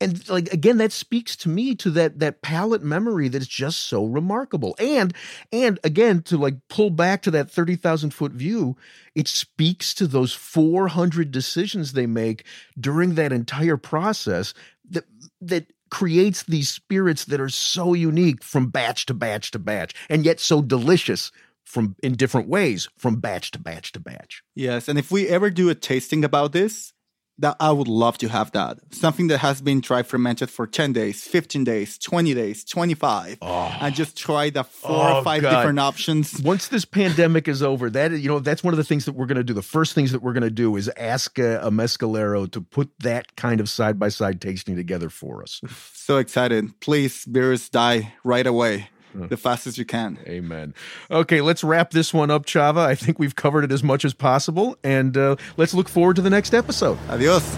and 0.00 0.28
like 0.28 0.52
again 0.52 0.78
that 0.78 0.92
speaks 0.92 1.36
to 1.36 1.48
me 1.48 1.74
to 1.74 1.90
that 1.90 2.18
that 2.18 2.42
palate 2.42 2.82
memory 2.82 3.28
that 3.28 3.42
is 3.42 3.48
just 3.48 3.80
so 3.80 4.04
remarkable 4.04 4.74
and 4.78 5.14
and 5.52 5.78
again 5.84 6.22
to 6.22 6.36
like 6.36 6.54
pull 6.68 6.90
back 6.90 7.22
to 7.22 7.30
that 7.30 7.50
30,000 7.50 8.10
foot 8.10 8.32
view 8.32 8.76
it 9.14 9.28
speaks 9.28 9.94
to 9.94 10.06
those 10.06 10.32
400 10.32 11.30
decisions 11.30 11.92
they 11.92 12.06
make 12.06 12.44
during 12.78 13.14
that 13.14 13.32
entire 13.32 13.76
process 13.76 14.54
that 14.88 15.04
that 15.40 15.72
creates 15.90 16.42
these 16.42 16.68
spirits 16.68 17.24
that 17.26 17.40
are 17.40 17.48
so 17.48 17.94
unique 17.94 18.44
from 18.44 18.68
batch 18.68 19.06
to 19.06 19.14
batch 19.14 19.50
to 19.50 19.58
batch 19.58 19.94
and 20.10 20.24
yet 20.24 20.38
so 20.38 20.60
delicious 20.60 21.32
from 21.64 21.94
in 22.02 22.14
different 22.14 22.48
ways 22.48 22.88
from 22.96 23.16
batch 23.16 23.50
to 23.50 23.58
batch 23.58 23.92
to 23.92 24.00
batch. 24.00 24.42
Yes, 24.54 24.88
and 24.88 24.98
if 24.98 25.10
we 25.10 25.28
ever 25.28 25.50
do 25.50 25.68
a 25.68 25.74
tasting 25.74 26.24
about 26.24 26.52
this, 26.52 26.94
that 27.38 27.56
I 27.60 27.70
would 27.70 27.88
love 27.88 28.18
to 28.18 28.28
have 28.28 28.52
that. 28.52 28.78
Something 28.90 29.28
that 29.28 29.38
has 29.38 29.60
been 29.60 29.80
dry 29.80 30.02
fermented 30.02 30.50
for 30.50 30.66
10 30.66 30.92
days, 30.92 31.24
15 31.24 31.64
days, 31.64 31.98
20 31.98 32.34
days, 32.34 32.64
25. 32.64 33.38
Oh. 33.42 33.76
And 33.80 33.94
just 33.94 34.16
try 34.16 34.50
the 34.50 34.64
four 34.64 34.90
oh, 34.90 35.18
or 35.18 35.24
five 35.24 35.42
God. 35.42 35.50
different 35.50 35.78
options. 35.78 36.40
Once 36.42 36.68
this 36.68 36.84
pandemic 36.84 37.48
is 37.48 37.62
over, 37.62 37.90
that 37.90 38.12
you 38.12 38.28
know, 38.28 38.40
that's 38.40 38.64
one 38.64 38.74
of 38.74 38.78
the 38.78 38.84
things 38.84 39.04
that 39.04 39.12
we're 39.12 39.26
going 39.26 39.36
to 39.36 39.44
do. 39.44 39.54
The 39.54 39.62
first 39.62 39.94
things 39.94 40.12
that 40.12 40.22
we're 40.22 40.32
going 40.32 40.42
to 40.42 40.50
do 40.50 40.74
is 40.76 40.88
ask 40.96 41.38
a, 41.38 41.60
a 41.60 41.70
mezcalero 41.70 42.50
to 42.50 42.60
put 42.60 42.90
that 43.00 43.36
kind 43.36 43.60
of 43.60 43.68
side 43.68 43.98
by 43.98 44.08
side 44.08 44.40
tasting 44.40 44.76
together 44.76 45.08
for 45.08 45.42
us. 45.42 45.60
So 45.92 46.16
excited. 46.16 46.80
Please, 46.80 47.24
beers 47.26 47.68
die 47.68 48.14
right 48.24 48.46
away 48.46 48.88
the 49.14 49.36
fastest 49.36 49.78
you 49.78 49.84
can. 49.84 50.18
Amen. 50.26 50.74
Okay, 51.10 51.40
let's 51.40 51.64
wrap 51.64 51.90
this 51.90 52.12
one 52.12 52.30
up, 52.30 52.46
Chava. 52.46 52.78
I 52.78 52.94
think 52.94 53.18
we've 53.18 53.36
covered 53.36 53.64
it 53.64 53.72
as 53.72 53.82
much 53.82 54.04
as 54.04 54.14
possible, 54.14 54.76
and 54.84 55.16
uh, 55.16 55.36
let's 55.56 55.74
look 55.74 55.88
forward 55.88 56.16
to 56.16 56.22
the 56.22 56.30
next 56.30 56.54
episode. 56.54 56.98
Adios. 57.08 57.56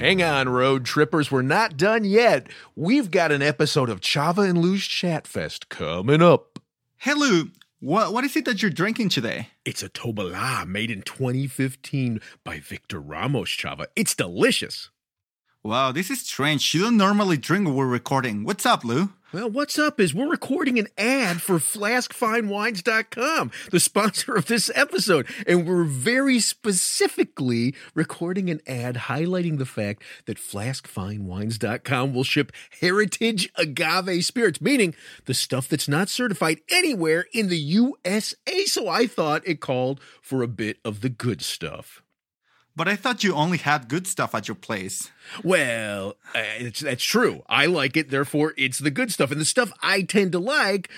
Hang 0.00 0.22
on, 0.22 0.48
road 0.48 0.86
trippers. 0.86 1.30
We're 1.30 1.42
not 1.42 1.76
done 1.76 2.04
yet. 2.04 2.46
We've 2.74 3.10
got 3.10 3.32
an 3.32 3.42
episode 3.42 3.90
of 3.90 4.00
Chava 4.00 4.48
and 4.48 4.56
Lou's 4.56 4.80
Chatfest 4.80 5.68
coming 5.68 6.22
up. 6.22 6.58
Hey, 6.96 7.12
Lou. 7.12 7.50
What, 7.80 8.12
what 8.12 8.24
is 8.24 8.36
it 8.36 8.44
that 8.46 8.62
you're 8.62 8.70
drinking 8.70 9.10
today? 9.10 9.48
It's 9.64 9.82
a 9.82 9.88
Tobalá 9.88 10.66
made 10.66 10.90
in 10.90 11.02
2015 11.02 12.20
by 12.44 12.60
Victor 12.60 12.98
Ramos 12.98 13.48
Chava. 13.48 13.86
It's 13.94 14.14
delicious. 14.14 14.90
Wow, 15.62 15.92
this 15.92 16.08
is 16.08 16.22
strange. 16.22 16.72
You 16.72 16.84
don't 16.84 16.96
normally 16.96 17.36
drink 17.36 17.66
when 17.66 17.76
we're 17.76 17.86
recording. 17.86 18.44
What's 18.44 18.64
up, 18.64 18.82
Lou? 18.82 19.10
Well, 19.30 19.50
what's 19.50 19.78
up 19.78 20.00
is 20.00 20.14
we're 20.14 20.30
recording 20.30 20.78
an 20.78 20.88
ad 20.96 21.42
for 21.42 21.56
flaskfinewines.com, 21.56 23.50
the 23.70 23.78
sponsor 23.78 24.36
of 24.36 24.46
this 24.46 24.70
episode. 24.74 25.26
And 25.46 25.68
we're 25.68 25.84
very 25.84 26.40
specifically 26.40 27.74
recording 27.94 28.48
an 28.48 28.62
ad 28.66 28.94
highlighting 28.96 29.58
the 29.58 29.66
fact 29.66 30.02
that 30.24 30.38
flaskfinewines.com 30.38 32.14
will 32.14 32.24
ship 32.24 32.52
heritage 32.80 33.52
agave 33.56 34.24
spirits, 34.24 34.62
meaning 34.62 34.94
the 35.26 35.34
stuff 35.34 35.68
that's 35.68 35.88
not 35.88 36.08
certified 36.08 36.62
anywhere 36.70 37.26
in 37.34 37.50
the 37.50 37.58
USA. 37.58 38.64
So 38.64 38.88
I 38.88 39.06
thought 39.06 39.46
it 39.46 39.60
called 39.60 40.00
for 40.22 40.42
a 40.42 40.48
bit 40.48 40.78
of 40.86 41.02
the 41.02 41.10
good 41.10 41.42
stuff. 41.42 42.02
But 42.76 42.88
I 42.88 42.96
thought 42.96 43.24
you 43.24 43.34
only 43.34 43.58
had 43.58 43.88
good 43.88 44.06
stuff 44.06 44.34
at 44.34 44.48
your 44.48 44.54
place. 44.54 45.10
Well, 45.42 46.16
uh, 46.34 46.42
it's, 46.58 46.80
that's 46.80 47.04
true. 47.04 47.42
I 47.48 47.66
like 47.66 47.96
it, 47.96 48.10
therefore, 48.10 48.54
it's 48.56 48.78
the 48.78 48.90
good 48.90 49.12
stuff. 49.12 49.30
And 49.30 49.40
the 49.40 49.44
stuff 49.44 49.72
I 49.82 50.02
tend 50.02 50.32
to 50.32 50.38
like 50.38 50.88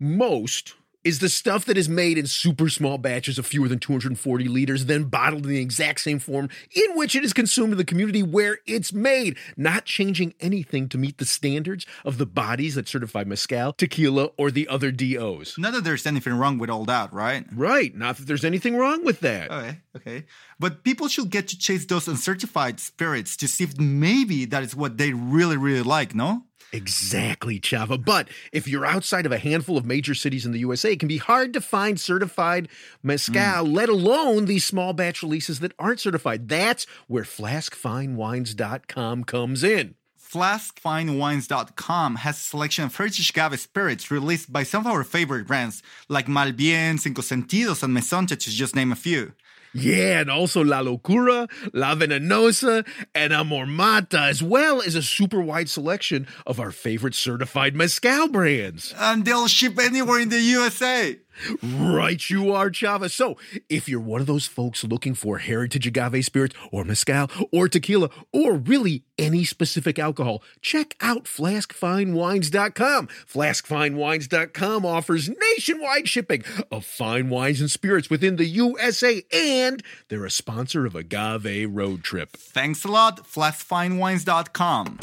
most 0.00 0.74
is 1.08 1.20
the 1.20 1.28
stuff 1.30 1.64
that 1.64 1.78
is 1.78 1.88
made 1.88 2.18
in 2.18 2.26
super 2.26 2.68
small 2.68 2.98
batches 2.98 3.38
of 3.38 3.46
fewer 3.46 3.66
than 3.66 3.78
240 3.78 4.46
liters, 4.46 4.84
then 4.84 5.04
bottled 5.04 5.44
in 5.44 5.48
the 5.48 5.60
exact 5.60 6.00
same 6.00 6.18
form 6.18 6.50
in 6.76 6.96
which 6.96 7.16
it 7.16 7.24
is 7.24 7.32
consumed 7.32 7.72
in 7.72 7.78
the 7.78 7.84
community 7.84 8.22
where 8.22 8.58
it's 8.66 8.92
made, 8.92 9.38
not 9.56 9.86
changing 9.86 10.34
anything 10.38 10.86
to 10.86 10.98
meet 10.98 11.16
the 11.16 11.24
standards 11.24 11.86
of 12.04 12.18
the 12.18 12.26
bodies 12.26 12.74
that 12.74 12.86
certify 12.86 13.24
mezcal, 13.24 13.72
tequila, 13.72 14.26
or 14.36 14.50
the 14.50 14.68
other 14.68 14.90
DOs. 14.90 15.54
Not 15.56 15.72
that 15.72 15.84
there's 15.84 16.06
anything 16.06 16.34
wrong 16.34 16.58
with 16.58 16.68
all 16.68 16.84
that, 16.84 17.10
right? 17.10 17.46
Right. 17.54 17.96
Not 17.96 18.18
that 18.18 18.26
there's 18.26 18.44
anything 18.44 18.76
wrong 18.76 19.02
with 19.02 19.20
that. 19.20 19.50
Okay, 19.50 19.78
okay. 19.96 20.26
But 20.60 20.84
people 20.84 21.08
should 21.08 21.30
get 21.30 21.48
to 21.48 21.58
chase 21.58 21.86
those 21.86 22.06
uncertified 22.06 22.80
spirits 22.80 23.34
to 23.38 23.48
see 23.48 23.64
if 23.64 23.78
maybe 23.78 24.44
that 24.44 24.62
is 24.62 24.76
what 24.76 24.98
they 24.98 25.14
really, 25.14 25.56
really 25.56 25.82
like, 25.82 26.14
no? 26.14 26.44
Exactly, 26.72 27.58
Chava. 27.58 28.02
But 28.02 28.28
if 28.52 28.68
you're 28.68 28.84
outside 28.84 29.26
of 29.26 29.32
a 29.32 29.38
handful 29.38 29.78
of 29.78 29.86
major 29.86 30.14
cities 30.14 30.44
in 30.44 30.52
the 30.52 30.58
USA, 30.60 30.92
it 30.92 31.00
can 31.00 31.08
be 31.08 31.18
hard 31.18 31.52
to 31.54 31.60
find 31.60 31.98
certified 31.98 32.68
mezcal, 33.02 33.64
mm. 33.64 33.74
let 33.74 33.88
alone 33.88 34.44
these 34.44 34.66
small 34.66 34.92
batch 34.92 35.22
releases 35.22 35.60
that 35.60 35.72
aren't 35.78 36.00
certified. 36.00 36.48
That's 36.48 36.86
where 37.06 37.24
flaskfinewines.com 37.24 39.24
comes 39.24 39.64
in. 39.64 39.94
FlaskFineWines.com 40.30 42.16
has 42.16 42.36
a 42.36 42.40
selection 42.40 42.84
of 42.84 42.94
heritage 42.94 43.30
agave 43.30 43.58
spirits 43.58 44.10
released 44.10 44.52
by 44.52 44.62
some 44.62 44.86
of 44.86 44.92
our 44.92 45.02
favorite 45.02 45.46
brands 45.46 45.82
like 46.10 46.28
Mal 46.28 46.52
Bien, 46.52 46.98
Cinco 46.98 47.22
Sentidos, 47.22 47.82
and 47.82 47.96
Mezonte, 47.96 48.38
to 48.38 48.50
just 48.50 48.76
name 48.76 48.92
a 48.92 48.96
few. 48.96 49.32
Yeah, 49.74 50.20
and 50.20 50.30
also 50.30 50.62
La 50.64 50.80
Locura, 50.82 51.48
La 51.72 51.94
Venenosa, 51.94 52.86
and 53.14 53.32
Amor 53.32 53.66
Mata, 53.66 54.20
as 54.20 54.42
well 54.42 54.80
as 54.80 54.94
a 54.94 55.02
super 55.02 55.40
wide 55.40 55.68
selection 55.68 56.26
of 56.46 56.58
our 56.58 56.70
favorite 56.70 57.14
certified 57.14 57.76
mezcal 57.76 58.28
brands. 58.28 58.94
And 58.98 59.24
they'll 59.24 59.48
ship 59.48 59.78
anywhere 59.78 60.20
in 60.20 60.30
the 60.30 60.40
USA. 60.40 61.18
Right, 61.62 62.28
you 62.28 62.52
are, 62.52 62.70
Chava. 62.70 63.10
So, 63.10 63.36
if 63.68 63.88
you're 63.88 64.00
one 64.00 64.20
of 64.20 64.26
those 64.26 64.46
folks 64.46 64.84
looking 64.84 65.14
for 65.14 65.38
heritage 65.38 65.86
agave 65.86 66.24
spirits 66.24 66.54
or 66.72 66.84
mezcal 66.84 67.28
or 67.52 67.68
tequila 67.68 68.10
or 68.32 68.54
really 68.54 69.04
any 69.18 69.44
specific 69.44 69.98
alcohol, 69.98 70.42
check 70.60 70.94
out 71.00 71.24
flaskfinewines.com. 71.24 73.08
Flaskfinewines.com 73.08 74.86
offers 74.86 75.28
nationwide 75.28 76.08
shipping 76.08 76.44
of 76.70 76.84
fine 76.84 77.28
wines 77.28 77.60
and 77.60 77.70
spirits 77.70 78.10
within 78.10 78.36
the 78.36 78.46
USA, 78.46 79.22
and 79.32 79.82
they're 80.08 80.24
a 80.24 80.30
sponsor 80.30 80.86
of 80.86 80.94
Agave 80.94 81.68
Road 81.70 82.02
Trip. 82.04 82.30
Thanks 82.32 82.84
a 82.84 82.88
lot, 82.88 83.26
FlaskFineWines.com. 83.26 84.98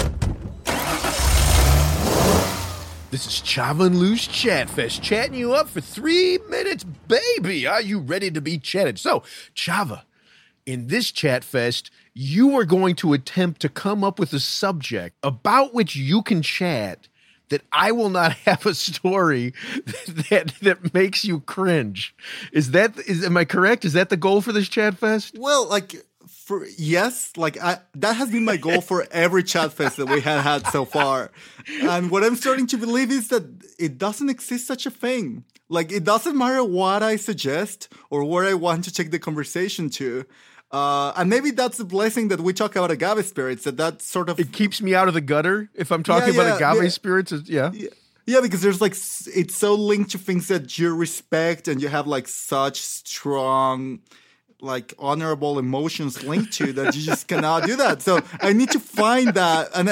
This 3.15 3.27
is 3.27 3.41
Chava 3.43 3.85
and 3.85 3.97
Lou's 3.97 4.27
Chat 4.27 4.69
Fest, 4.69 5.01
chatting 5.01 5.35
you 5.35 5.53
up 5.53 5.69
for 5.69 5.79
three 5.79 6.37
minutes, 6.49 6.83
baby. 6.83 7.65
Are 7.65 7.79
you 7.79 7.99
ready 7.99 8.29
to 8.29 8.41
be 8.41 8.57
chatted? 8.57 8.99
So, 8.99 9.23
Chava, 9.55 10.01
in 10.65 10.87
this 10.87 11.13
Chat 11.13 11.45
Fest, 11.45 11.91
you 12.13 12.59
are 12.59 12.65
going 12.65 12.93
to 12.95 13.13
attempt 13.13 13.61
to 13.61 13.69
come 13.69 14.03
up 14.03 14.19
with 14.19 14.33
a 14.33 14.39
subject 14.41 15.15
about 15.23 15.73
which 15.73 15.95
you 15.95 16.23
can 16.23 16.41
chat 16.41 17.07
that 17.47 17.61
I 17.71 17.93
will 17.93 18.09
not 18.09 18.33
have 18.45 18.65
a 18.65 18.75
story 18.75 19.53
that 19.85 20.51
that 20.61 20.93
makes 20.93 21.23
you 21.23 21.39
cringe. 21.39 22.13
Is 22.51 22.71
that 22.71 22.99
is 23.07 23.23
am 23.23 23.37
I 23.37 23.45
correct? 23.45 23.85
Is 23.85 23.93
that 23.93 24.09
the 24.09 24.17
goal 24.17 24.41
for 24.41 24.51
this 24.51 24.67
Chat 24.67 24.97
Fest? 24.97 25.37
Well, 25.39 25.69
like 25.69 25.95
for 26.45 26.63
yes, 26.77 27.31
like 27.37 27.59
I, 27.59 27.79
that 27.95 28.15
has 28.17 28.29
been 28.29 28.45
my 28.45 28.57
goal 28.57 28.79
for 28.79 29.07
every 29.09 29.43
chat 29.43 29.73
fest 29.73 29.97
that 29.97 30.07
we 30.07 30.21
have 30.21 30.43
had 30.43 30.67
so 30.67 30.85
far. 30.85 31.31
And 31.81 32.11
what 32.11 32.23
I'm 32.23 32.35
starting 32.35 32.67
to 32.67 32.77
believe 32.77 33.09
is 33.11 33.29
that 33.29 33.43
it 33.79 33.97
doesn't 33.97 34.29
exist 34.29 34.67
such 34.67 34.85
a 34.85 34.91
thing. 34.91 35.43
Like 35.69 35.91
it 35.91 36.03
doesn't 36.03 36.37
matter 36.37 36.63
what 36.63 37.01
I 37.01 37.15
suggest 37.15 37.91
or 38.11 38.23
where 38.23 38.45
I 38.45 38.53
want 38.53 38.83
to 38.83 38.93
take 38.93 39.09
the 39.09 39.17
conversation 39.17 39.89
to. 39.91 40.25
Uh, 40.71 41.13
and 41.17 41.31
maybe 41.31 41.49
that's 41.49 41.77
the 41.77 41.85
blessing 41.85 42.27
that 42.27 42.39
we 42.41 42.53
talk 42.53 42.75
about 42.75 42.91
agave 42.91 43.25
spirits. 43.25 43.63
That 43.63 43.77
that 43.77 44.03
sort 44.03 44.29
of 44.29 44.39
It 44.39 44.51
keeps 44.51 44.83
me 44.83 44.93
out 44.93 45.07
of 45.07 45.15
the 45.15 45.21
gutter 45.21 45.71
if 45.73 45.91
I'm 45.91 46.03
talking 46.03 46.35
Yeah, 46.35 46.41
about 46.41 46.61
agave 46.61 46.83
yeah. 46.83 46.89
spirits. 46.89 47.31
Yeah. 47.45 47.71
Yeah. 47.73 47.89
Yeah, 48.27 48.41
because 48.41 48.61
there's 48.61 48.81
like 48.81 48.93
it's 48.93 49.55
so 49.55 49.73
linked 49.73 50.11
to 50.11 50.19
things 50.19 50.47
that 50.49 50.77
you 50.77 50.95
respect 50.95 51.67
and 51.67 51.81
you 51.81 51.87
have 51.87 52.05
like 52.05 52.27
such 52.27 52.81
strong 52.81 53.99
like 54.65 54.93
honorable 54.99 55.59
emotions 55.59 56.23
linked 56.23 56.53
to 56.53 56.73
that 56.73 56.95
you 56.95 57.01
just 57.01 57.27
cannot 57.27 57.63
do 57.63 57.75
that. 57.77 58.01
So 58.01 58.19
I 58.41 58.51
need 58.53 58.71
to 58.71 58.79
find 58.79 59.33
that 59.35 59.69
and 59.73 59.89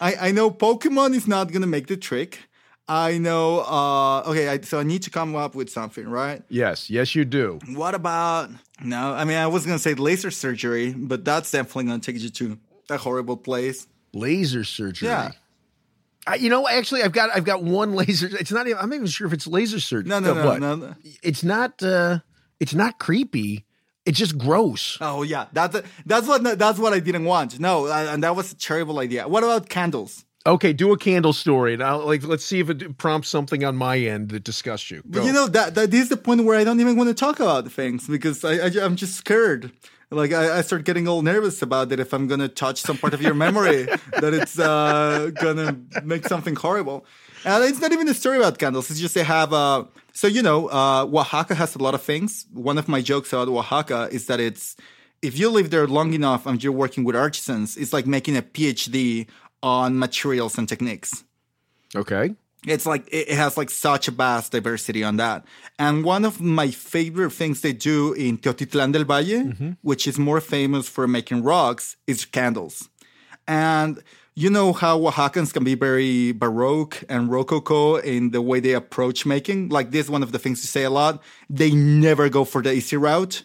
I 0.00 0.28
I 0.28 0.30
know 0.32 0.50
Pokemon 0.50 1.14
is 1.14 1.26
not 1.26 1.52
going 1.52 1.62
to 1.62 1.68
make 1.68 1.86
the 1.86 1.96
trick. 1.96 2.40
I 2.88 3.18
know 3.18 3.60
uh 3.60 4.30
okay, 4.30 4.48
I, 4.48 4.60
so 4.60 4.78
I 4.78 4.82
need 4.82 5.02
to 5.04 5.10
come 5.10 5.34
up 5.36 5.54
with 5.54 5.70
something, 5.70 6.06
right? 6.08 6.42
Yes, 6.48 6.90
yes, 6.90 7.14
you 7.14 7.24
do. 7.24 7.58
What 7.74 7.94
about 7.94 8.50
no, 8.82 9.12
I 9.12 9.24
mean 9.24 9.38
I 9.38 9.46
was 9.46 9.64
going 9.64 9.78
to 9.78 9.82
say 9.82 9.94
laser 9.94 10.30
surgery, 10.30 10.92
but 10.92 11.24
that's 11.24 11.50
definitely 11.50 11.84
going 11.84 12.00
to 12.00 12.12
take 12.12 12.20
you 12.20 12.28
to 12.28 12.58
a 12.90 12.98
horrible 12.98 13.36
place. 13.36 13.86
Laser 14.12 14.64
surgery. 14.64 15.08
Yeah. 15.08 15.32
I, 16.26 16.34
you 16.36 16.50
know, 16.50 16.66
actually, 16.66 17.02
I've 17.02 17.12
got 17.12 17.30
I've 17.34 17.44
got 17.44 17.62
one 17.62 17.94
laser. 17.94 18.26
It's 18.26 18.50
not. 18.50 18.66
Even, 18.66 18.78
I'm 18.82 18.88
not 18.88 18.96
even 18.96 19.06
sure 19.06 19.28
if 19.28 19.32
it's 19.32 19.46
laser 19.46 19.78
surgery. 19.78 20.08
No, 20.08 20.18
no, 20.18 20.34
no, 20.34 20.56
no, 20.56 20.74
no. 20.74 20.94
It's 21.22 21.44
not. 21.44 21.82
uh 21.82 22.18
It's 22.58 22.74
not 22.74 22.98
creepy. 22.98 23.65
It's 24.06 24.18
just 24.18 24.38
gross. 24.38 24.96
Oh 25.00 25.22
yeah, 25.22 25.46
that's 25.52 25.82
that's 26.06 26.26
what 26.28 26.58
that's 26.58 26.78
what 26.78 26.92
I 26.92 27.00
didn't 27.00 27.24
want. 27.24 27.58
No, 27.58 27.86
and 27.88 28.22
that 28.22 28.36
was 28.36 28.52
a 28.52 28.56
terrible 28.56 29.00
idea. 29.00 29.26
What 29.26 29.42
about 29.42 29.68
candles? 29.68 30.24
Okay, 30.46 30.72
do 30.72 30.92
a 30.92 30.96
candle 30.96 31.32
story, 31.32 31.74
and 31.74 31.82
I'll 31.82 32.06
like 32.06 32.22
let's 32.22 32.44
see 32.44 32.60
if 32.60 32.70
it 32.70 32.98
prompts 32.98 33.28
something 33.28 33.64
on 33.64 33.76
my 33.76 33.98
end 33.98 34.28
that 34.28 34.44
disgusts 34.44 34.92
you. 34.92 35.02
But 35.04 35.24
you 35.24 35.32
know 35.32 35.48
that 35.48 35.74
that 35.74 35.92
is 35.92 36.08
the 36.08 36.16
point 36.16 36.44
where 36.44 36.56
I 36.56 36.62
don't 36.62 36.78
even 36.80 36.96
want 36.96 37.08
to 37.08 37.14
talk 37.14 37.40
about 37.40 37.70
things 37.72 38.06
because 38.06 38.44
I, 38.44 38.52
I 38.52 38.84
am 38.84 38.94
just 38.94 39.16
scared. 39.16 39.72
Like 40.10 40.32
I, 40.32 40.58
I 40.58 40.60
start 40.60 40.84
getting 40.84 41.08
all 41.08 41.22
nervous 41.22 41.62
about 41.62 41.90
it 41.90 41.98
if 41.98 42.14
I'm 42.14 42.28
gonna 42.28 42.46
touch 42.48 42.80
some 42.80 42.96
part 42.96 43.12
of 43.12 43.20
your 43.20 43.34
memory 43.34 43.86
that 44.20 44.32
it's 44.34 44.56
uh, 44.56 45.32
gonna 45.34 45.76
make 46.04 46.28
something 46.28 46.54
horrible. 46.54 47.04
And 47.44 47.64
it's 47.64 47.80
not 47.80 47.92
even 47.92 48.06
a 48.08 48.14
story 48.14 48.38
about 48.38 48.56
candles. 48.58 48.88
It's 48.88 49.00
just 49.00 49.16
they 49.16 49.24
have 49.24 49.52
uh 49.52 49.84
so 50.16 50.26
you 50.26 50.42
know 50.42 50.68
uh, 50.68 51.04
Oaxaca 51.04 51.54
has 51.54 51.76
a 51.76 51.78
lot 51.78 51.94
of 51.94 52.02
things. 52.02 52.46
One 52.52 52.78
of 52.78 52.88
my 52.88 53.00
jokes 53.00 53.32
about 53.32 53.48
Oaxaca 53.48 54.08
is 54.10 54.26
that 54.26 54.40
it's 54.40 54.76
if 55.22 55.38
you 55.38 55.50
live 55.50 55.68
there 55.70 55.86
long 55.86 56.14
enough 56.14 56.46
and 56.46 56.62
you're 56.62 56.72
working 56.84 57.04
with 57.04 57.16
artisans, 57.16 57.76
it's 57.76 57.92
like 57.92 58.06
making 58.06 58.36
a 58.36 58.42
PhD 58.42 59.26
on 59.62 59.98
materials 59.98 60.58
and 60.58 60.68
techniques 60.68 61.24
okay. 61.94 62.34
it's 62.66 62.86
like 62.86 63.08
it 63.12 63.30
has 63.30 63.56
like 63.56 63.70
such 63.70 64.08
a 64.08 64.10
vast 64.10 64.52
diversity 64.52 65.04
on 65.04 65.16
that. 65.16 65.44
And 65.78 66.04
one 66.04 66.24
of 66.24 66.40
my 66.40 66.70
favorite 66.70 67.30
things 67.30 67.60
they 67.60 67.72
do 67.72 68.12
in 68.12 68.38
Teotitlan 68.38 68.92
del 68.92 69.04
Valle, 69.04 69.76
which 69.82 70.06
is 70.06 70.18
more 70.18 70.40
famous 70.40 70.88
for 70.88 71.06
making 71.06 71.42
rocks, 71.42 71.96
is 72.06 72.24
candles. 72.24 72.88
And 73.46 74.02
you 74.38 74.50
know 74.50 74.74
how 74.74 74.98
Oaxacans 75.00 75.52
can 75.52 75.64
be 75.64 75.74
very 75.74 76.32
baroque 76.32 77.02
and 77.08 77.30
rococo 77.30 77.96
in 77.96 78.32
the 78.32 78.42
way 78.42 78.60
they 78.60 78.74
approach 78.74 79.24
making. 79.24 79.70
Like 79.70 79.90
this, 79.90 80.06
is 80.06 80.10
one 80.10 80.22
of 80.22 80.30
the 80.30 80.38
things 80.38 80.62
you 80.62 80.68
say 80.68 80.84
a 80.84 80.90
lot. 80.90 81.22
They 81.48 81.70
never 81.70 82.28
go 82.28 82.44
for 82.44 82.62
the 82.62 82.72
easy 82.72 82.98
route. 82.98 83.44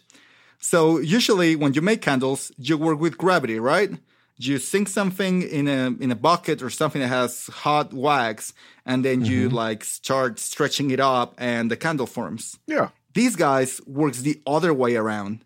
So 0.59 0.99
usually 0.99 1.55
when 1.55 1.73
you 1.73 1.81
make 1.81 2.01
candles, 2.01 2.51
you 2.57 2.77
work 2.77 2.99
with 2.99 3.17
gravity, 3.17 3.57
right? 3.57 3.91
You 4.35 4.57
sink 4.57 4.89
something 4.89 5.43
in 5.43 5.67
a 5.67 5.95
in 5.99 6.11
a 6.11 6.15
bucket 6.15 6.61
or 6.61 6.69
something 6.69 7.01
that 7.01 7.07
has 7.07 7.47
hot 7.47 7.93
wax, 7.93 8.53
and 8.85 9.05
then 9.05 9.23
you 9.23 9.47
mm-hmm. 9.47 9.55
like 9.55 9.83
start 9.83 10.39
stretching 10.39 10.91
it 10.91 10.99
up, 10.99 11.35
and 11.37 11.71
the 11.71 11.77
candle 11.77 12.07
forms. 12.07 12.57
Yeah. 12.67 12.89
These 13.13 13.35
guys 13.35 13.79
works 13.85 14.21
the 14.21 14.41
other 14.45 14.73
way 14.73 14.95
around. 14.95 15.45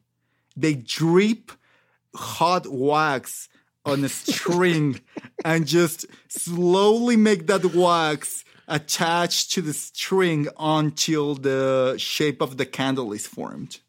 They 0.56 0.74
drip 0.76 1.52
hot 2.16 2.68
wax 2.68 3.50
on 3.86 4.04
a 4.04 4.10
string 4.24 5.02
and 5.46 5.66
just 5.66 6.06
slowly 6.28 7.16
make 7.16 7.48
that 7.48 7.64
wax 7.74 8.44
attach 8.68 9.50
to 9.52 9.62
the 9.62 9.74
string 9.74 10.48
until 10.60 11.36
the 11.36 11.96
shape 11.98 12.42
of 12.42 12.58
the 12.58 12.66
candle 12.66 13.14
is 13.14 13.28
formed. 13.28 13.80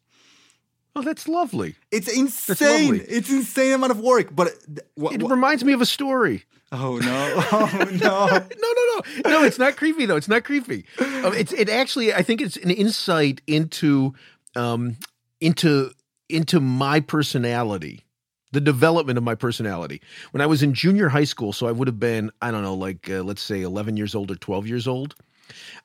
Oh, 0.95 1.01
that's 1.01 1.27
lovely. 1.27 1.75
It's 1.91 2.07
insane. 2.07 2.83
lovely. 2.91 2.99
It's 3.01 3.29
insane 3.29 3.73
amount 3.73 3.91
of 3.91 3.99
work. 3.99 4.35
But 4.35 4.53
wha- 4.95 5.11
It 5.11 5.21
wha- 5.21 5.29
reminds 5.29 5.63
me 5.63 5.73
of 5.73 5.81
a 5.81 5.85
story. 5.85 6.43
oh 6.71 6.97
no, 6.97 7.33
oh 7.51 7.69
no. 7.91 8.25
no, 8.27 8.37
no, 8.37 9.01
no, 9.25 9.29
no. 9.39 9.43
It's 9.43 9.59
not 9.59 9.77
creepy 9.77 10.05
though. 10.05 10.15
It's 10.17 10.27
not 10.27 10.43
creepy. 10.43 10.85
Um, 10.99 11.33
it's 11.33 11.53
it 11.53 11.69
actually. 11.69 12.13
I 12.13 12.21
think 12.23 12.41
it's 12.41 12.57
an 12.57 12.71
insight 12.71 13.41
into 13.47 14.13
um 14.55 14.97
into 15.39 15.91
into 16.29 16.59
my 16.59 16.99
personality, 16.99 18.03
the 18.51 18.61
development 18.61 19.17
of 19.17 19.23
my 19.23 19.35
personality. 19.35 20.01
When 20.31 20.41
I 20.41 20.45
was 20.45 20.63
in 20.63 20.73
junior 20.73 21.09
high 21.09 21.25
school, 21.25 21.53
so 21.53 21.67
I 21.67 21.71
would 21.71 21.87
have 21.87 21.99
been 21.99 22.31
I 22.41 22.51
don't 22.51 22.63
know, 22.63 22.75
like 22.75 23.09
uh, 23.09 23.23
let's 23.23 23.41
say 23.41 23.61
eleven 23.61 23.97
years 23.97 24.15
old 24.15 24.31
or 24.31 24.35
twelve 24.35 24.67
years 24.67 24.87
old. 24.87 25.15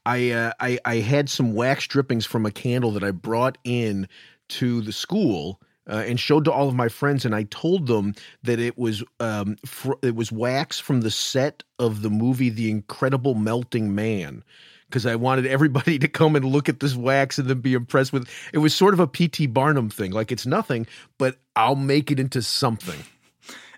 I 0.07 0.31
uh, 0.31 0.53
I 0.61 0.79
I 0.85 0.96
had 0.96 1.29
some 1.29 1.55
wax 1.55 1.87
drippings 1.87 2.27
from 2.27 2.46
a 2.46 2.51
candle 2.51 2.90
that 2.92 3.05
I 3.05 3.11
brought 3.11 3.59
in 3.64 4.09
to 4.51 4.81
the 4.83 4.92
school 4.92 5.61
uh, 5.88 6.05
and 6.07 6.18
showed 6.18 6.44
to 6.44 6.53
all 6.53 6.68
of 6.68 6.75
my 6.75 6.88
friends, 6.88 7.25
and 7.25 7.35
I 7.35 7.44
told 7.44 7.87
them 7.87 8.14
that 8.42 8.61
it 8.61 8.79
was 8.79 9.03
um, 9.20 9.57
fr- 9.64 9.92
it 10.03 10.14
was 10.14 10.31
wax 10.31 10.79
from 10.79 11.01
the 11.01 11.11
set 11.11 11.62
of 11.79 12.03
the 12.03 12.11
movie 12.11 12.51
The 12.51 12.70
Incredible 12.70 13.35
Melting 13.35 13.94
Man. 13.94 14.44
Because 14.92 15.07
I 15.07 15.16
wanted 15.16 15.46
everybody 15.46 15.98
to 16.00 16.07
come 16.07 16.37
and 16.37 16.44
look 16.44 16.68
at 16.68 16.81
this 16.81 16.94
wax 16.94 17.38
and 17.38 17.48
then 17.48 17.61
be 17.61 17.72
impressed 17.72 18.12
with 18.12 18.28
it. 18.52 18.59
Was 18.59 18.74
sort 18.74 18.92
of 18.92 19.00
a 19.00 19.07
P.T. 19.07 19.46
Barnum 19.46 19.88
thing. 19.88 20.12
Like 20.12 20.31
it's 20.31 20.46
nothing, 20.46 20.87
but 21.16 21.38
I'll 21.57 21.76
make 21.76 22.11
it 22.11 22.20
into 22.20 22.42
something. 22.42 23.00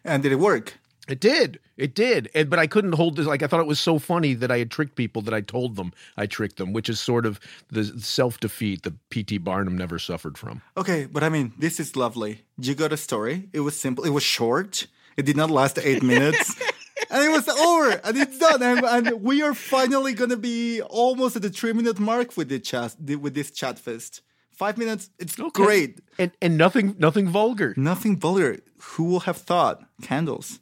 And 0.04 0.22
did 0.22 0.32
it 0.32 0.40
work? 0.40 0.74
It 1.06 1.20
did. 1.20 1.60
It 1.76 1.94
did. 1.94 2.30
And, 2.34 2.48
but 2.48 2.58
I 2.58 2.66
couldn't 2.66 2.92
hold 2.92 3.16
this. 3.16 3.26
Like, 3.26 3.42
I 3.42 3.46
thought 3.46 3.60
it 3.60 3.66
was 3.66 3.80
so 3.80 3.98
funny 3.98 4.32
that 4.34 4.50
I 4.50 4.58
had 4.58 4.70
tricked 4.70 4.96
people 4.96 5.22
that 5.22 5.34
I 5.34 5.42
told 5.42 5.76
them 5.76 5.92
I 6.16 6.26
tricked 6.26 6.56
them, 6.56 6.72
which 6.72 6.88
is 6.88 6.98
sort 6.98 7.26
of 7.26 7.38
the 7.70 7.84
self 7.84 8.40
defeat 8.40 8.82
that 8.82 8.94
P.T. 9.10 9.38
Barnum 9.38 9.76
never 9.76 9.98
suffered 9.98 10.38
from. 10.38 10.62
Okay, 10.76 11.06
but 11.06 11.22
I 11.22 11.28
mean, 11.28 11.52
this 11.58 11.78
is 11.78 11.94
lovely. 11.94 12.42
You 12.58 12.74
got 12.74 12.92
a 12.92 12.96
story. 12.96 13.48
It 13.52 13.60
was 13.60 13.78
simple. 13.78 14.04
It 14.04 14.10
was 14.10 14.22
short. 14.22 14.86
It 15.16 15.26
did 15.26 15.36
not 15.36 15.50
last 15.50 15.78
eight 15.78 16.02
minutes. 16.02 16.60
and 17.14 17.24
it 17.24 17.30
was 17.30 17.48
over 17.48 17.90
and 18.04 18.16
it's 18.18 18.38
done 18.38 18.62
and, 18.62 18.84
and 18.84 19.22
we 19.22 19.40
are 19.42 19.54
finally 19.54 20.12
going 20.12 20.30
to 20.30 20.36
be 20.36 20.82
almost 20.82 21.36
at 21.36 21.42
the 21.42 21.50
three 21.50 21.72
minute 21.72 21.98
mark 21.98 22.36
with 22.36 22.48
the 22.48 22.58
chat 22.58 22.94
with 23.20 23.34
this 23.34 23.50
chat 23.50 23.78
fest 23.78 24.20
five 24.50 24.76
minutes 24.76 25.10
it's 25.18 25.38
okay. 25.38 25.62
great 25.64 26.00
and 26.18 26.32
and 26.42 26.58
nothing 26.58 26.94
nothing 26.98 27.28
vulgar 27.28 27.72
nothing 27.76 28.18
vulgar 28.18 28.58
who 28.78 29.04
will 29.04 29.20
have 29.20 29.36
thought 29.36 29.82
candles 30.02 30.60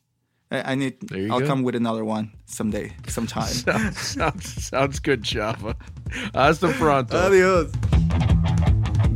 I, 0.50 0.72
I 0.72 0.74
need. 0.74 0.98
I'll 1.30 1.40
go. 1.40 1.46
come 1.46 1.62
with 1.62 1.74
another 1.74 2.04
one 2.04 2.30
someday, 2.44 2.92
sometime. 3.08 3.44
sounds, 3.46 3.98
sounds, 3.98 4.66
sounds 4.66 4.98
good, 4.98 5.22
Chava. 5.22 5.74
Hasta 6.34 6.68
pronto. 6.74 7.16
Adios. 7.16 7.72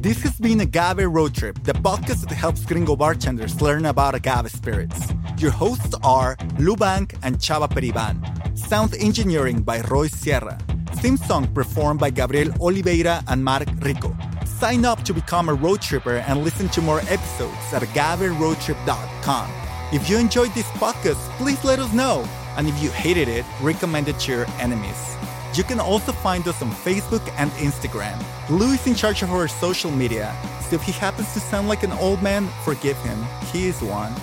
This 0.01 0.23
has 0.23 0.39
been 0.39 0.61
Agave 0.61 1.05
Road 1.05 1.35
Trip, 1.35 1.63
the 1.65 1.73
podcast 1.75 2.29
that 2.29 2.35
helps 2.35 2.65
gringo 2.65 2.97
bartenders 2.97 3.61
learn 3.61 3.85
about 3.85 4.15
agave 4.15 4.51
spirits. 4.51 5.13
Your 5.39 5.51
hosts 5.51 5.95
are 6.03 6.35
Lou 6.59 6.77
Bank 6.77 7.15
and 7.23 7.37
Chava 7.37 7.69
Periban. 7.69 8.17
Sound 8.57 8.95
engineering 8.95 9.61
by 9.61 9.83
Roy 9.83 10.07
Sierra. 10.07 10.59
Theme 11.03 11.19
song 11.19 11.47
performed 11.53 12.01
by 12.01 12.09
Gabriel 12.09 12.51
Oliveira 12.59 13.23
and 13.29 13.45
Mark 13.45 13.69
Rico. 13.83 14.17
Sign 14.47 14.87
up 14.87 15.03
to 15.03 15.13
become 15.13 15.51
a 15.51 15.55
road 15.55 15.83
tripper 15.83 16.25
and 16.27 16.43
listen 16.43 16.71
to 16.71 16.81
more 16.81 17.01
episodes 17.01 17.71
at 17.75 17.83
agaveroadtrip.com. 17.83 19.51
If 19.93 20.09
you 20.09 20.17
enjoyed 20.17 20.55
this 20.55 20.71
podcast, 20.81 21.21
please 21.37 21.63
let 21.65 21.81
us 21.81 21.93
know. 21.93 22.27
And 22.57 22.67
if 22.67 22.83
you 22.83 22.91
hated 22.91 23.29
it, 23.29 23.45
recommend 23.61 24.09
it 24.09 24.19
to 24.21 24.33
your 24.33 24.47
enemies. 24.59 25.17
You 25.53 25.65
can 25.65 25.81
also 25.81 26.13
find 26.13 26.49
us 26.49 26.63
on 26.63 26.71
Facebook 26.71 27.31
and 27.37 27.51
Instagram. 27.53 28.19
Lou 28.49 28.73
is 28.73 28.87
in 28.87 28.95
charge 28.95 29.23
of 29.23 29.31
our 29.33 29.49
social 29.49 29.91
media, 29.91 30.35
so 30.63 30.77
if 30.77 30.83
he 30.83 30.93
happens 30.93 31.31
to 31.35 31.41
sound 31.41 31.69
like 31.69 31.83
an 31.83 31.93
old 31.93 32.23
man, 32.23 32.49
forgive 32.65 32.97
him. 32.99 33.23
He 33.53 33.67
is 33.69 33.83
one. 33.83 34.15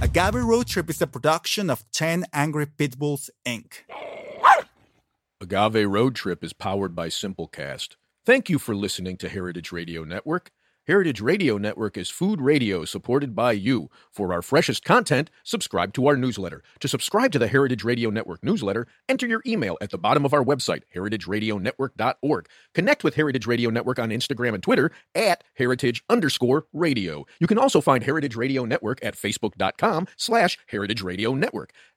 Agave 0.00 0.44
Road 0.44 0.68
Trip 0.68 0.88
is 0.90 1.02
a 1.02 1.08
production 1.08 1.68
of 1.68 1.84
10 1.90 2.26
Angry 2.32 2.66
Pitbulls, 2.66 3.30
Inc. 3.44 3.78
Agave 5.40 5.88
Road 5.88 6.14
Trip 6.14 6.44
is 6.44 6.52
powered 6.52 6.94
by 6.94 7.08
Simplecast. 7.08 7.96
Thank 8.24 8.48
you 8.48 8.60
for 8.60 8.76
listening 8.76 9.16
to 9.16 9.28
Heritage 9.28 9.72
Radio 9.72 10.04
Network. 10.04 10.52
Heritage 10.88 11.20
Radio 11.20 11.58
Network 11.58 11.98
is 11.98 12.08
food 12.08 12.40
radio 12.40 12.86
supported 12.86 13.36
by 13.36 13.52
you. 13.52 13.90
For 14.10 14.32
our 14.32 14.40
freshest 14.40 14.86
content, 14.86 15.30
subscribe 15.44 15.92
to 15.92 16.06
our 16.06 16.16
newsletter. 16.16 16.62
To 16.80 16.88
subscribe 16.88 17.30
to 17.32 17.38
the 17.38 17.46
Heritage 17.46 17.84
Radio 17.84 18.08
Network 18.08 18.42
newsletter, 18.42 18.86
enter 19.06 19.26
your 19.26 19.42
email 19.46 19.76
at 19.82 19.90
the 19.90 19.98
bottom 19.98 20.24
of 20.24 20.32
our 20.32 20.42
website, 20.42 20.84
heritageradionetwork.org. 20.96 22.48
Connect 22.72 23.04
with 23.04 23.16
Heritage 23.16 23.46
Radio 23.46 23.68
Network 23.68 23.98
on 23.98 24.08
Instagram 24.08 24.54
and 24.54 24.62
Twitter 24.62 24.90
at 25.14 25.44
heritage 25.56 26.02
underscore 26.08 26.64
radio. 26.72 27.26
You 27.38 27.46
can 27.46 27.58
also 27.58 27.82
find 27.82 28.02
Heritage 28.02 28.34
Radio 28.34 28.64
Network 28.64 28.98
at 29.04 29.14
facebook.com 29.14 30.06
slash 30.16 30.56
heritage 30.68 31.02
radio 31.02 31.34
network. 31.34 31.70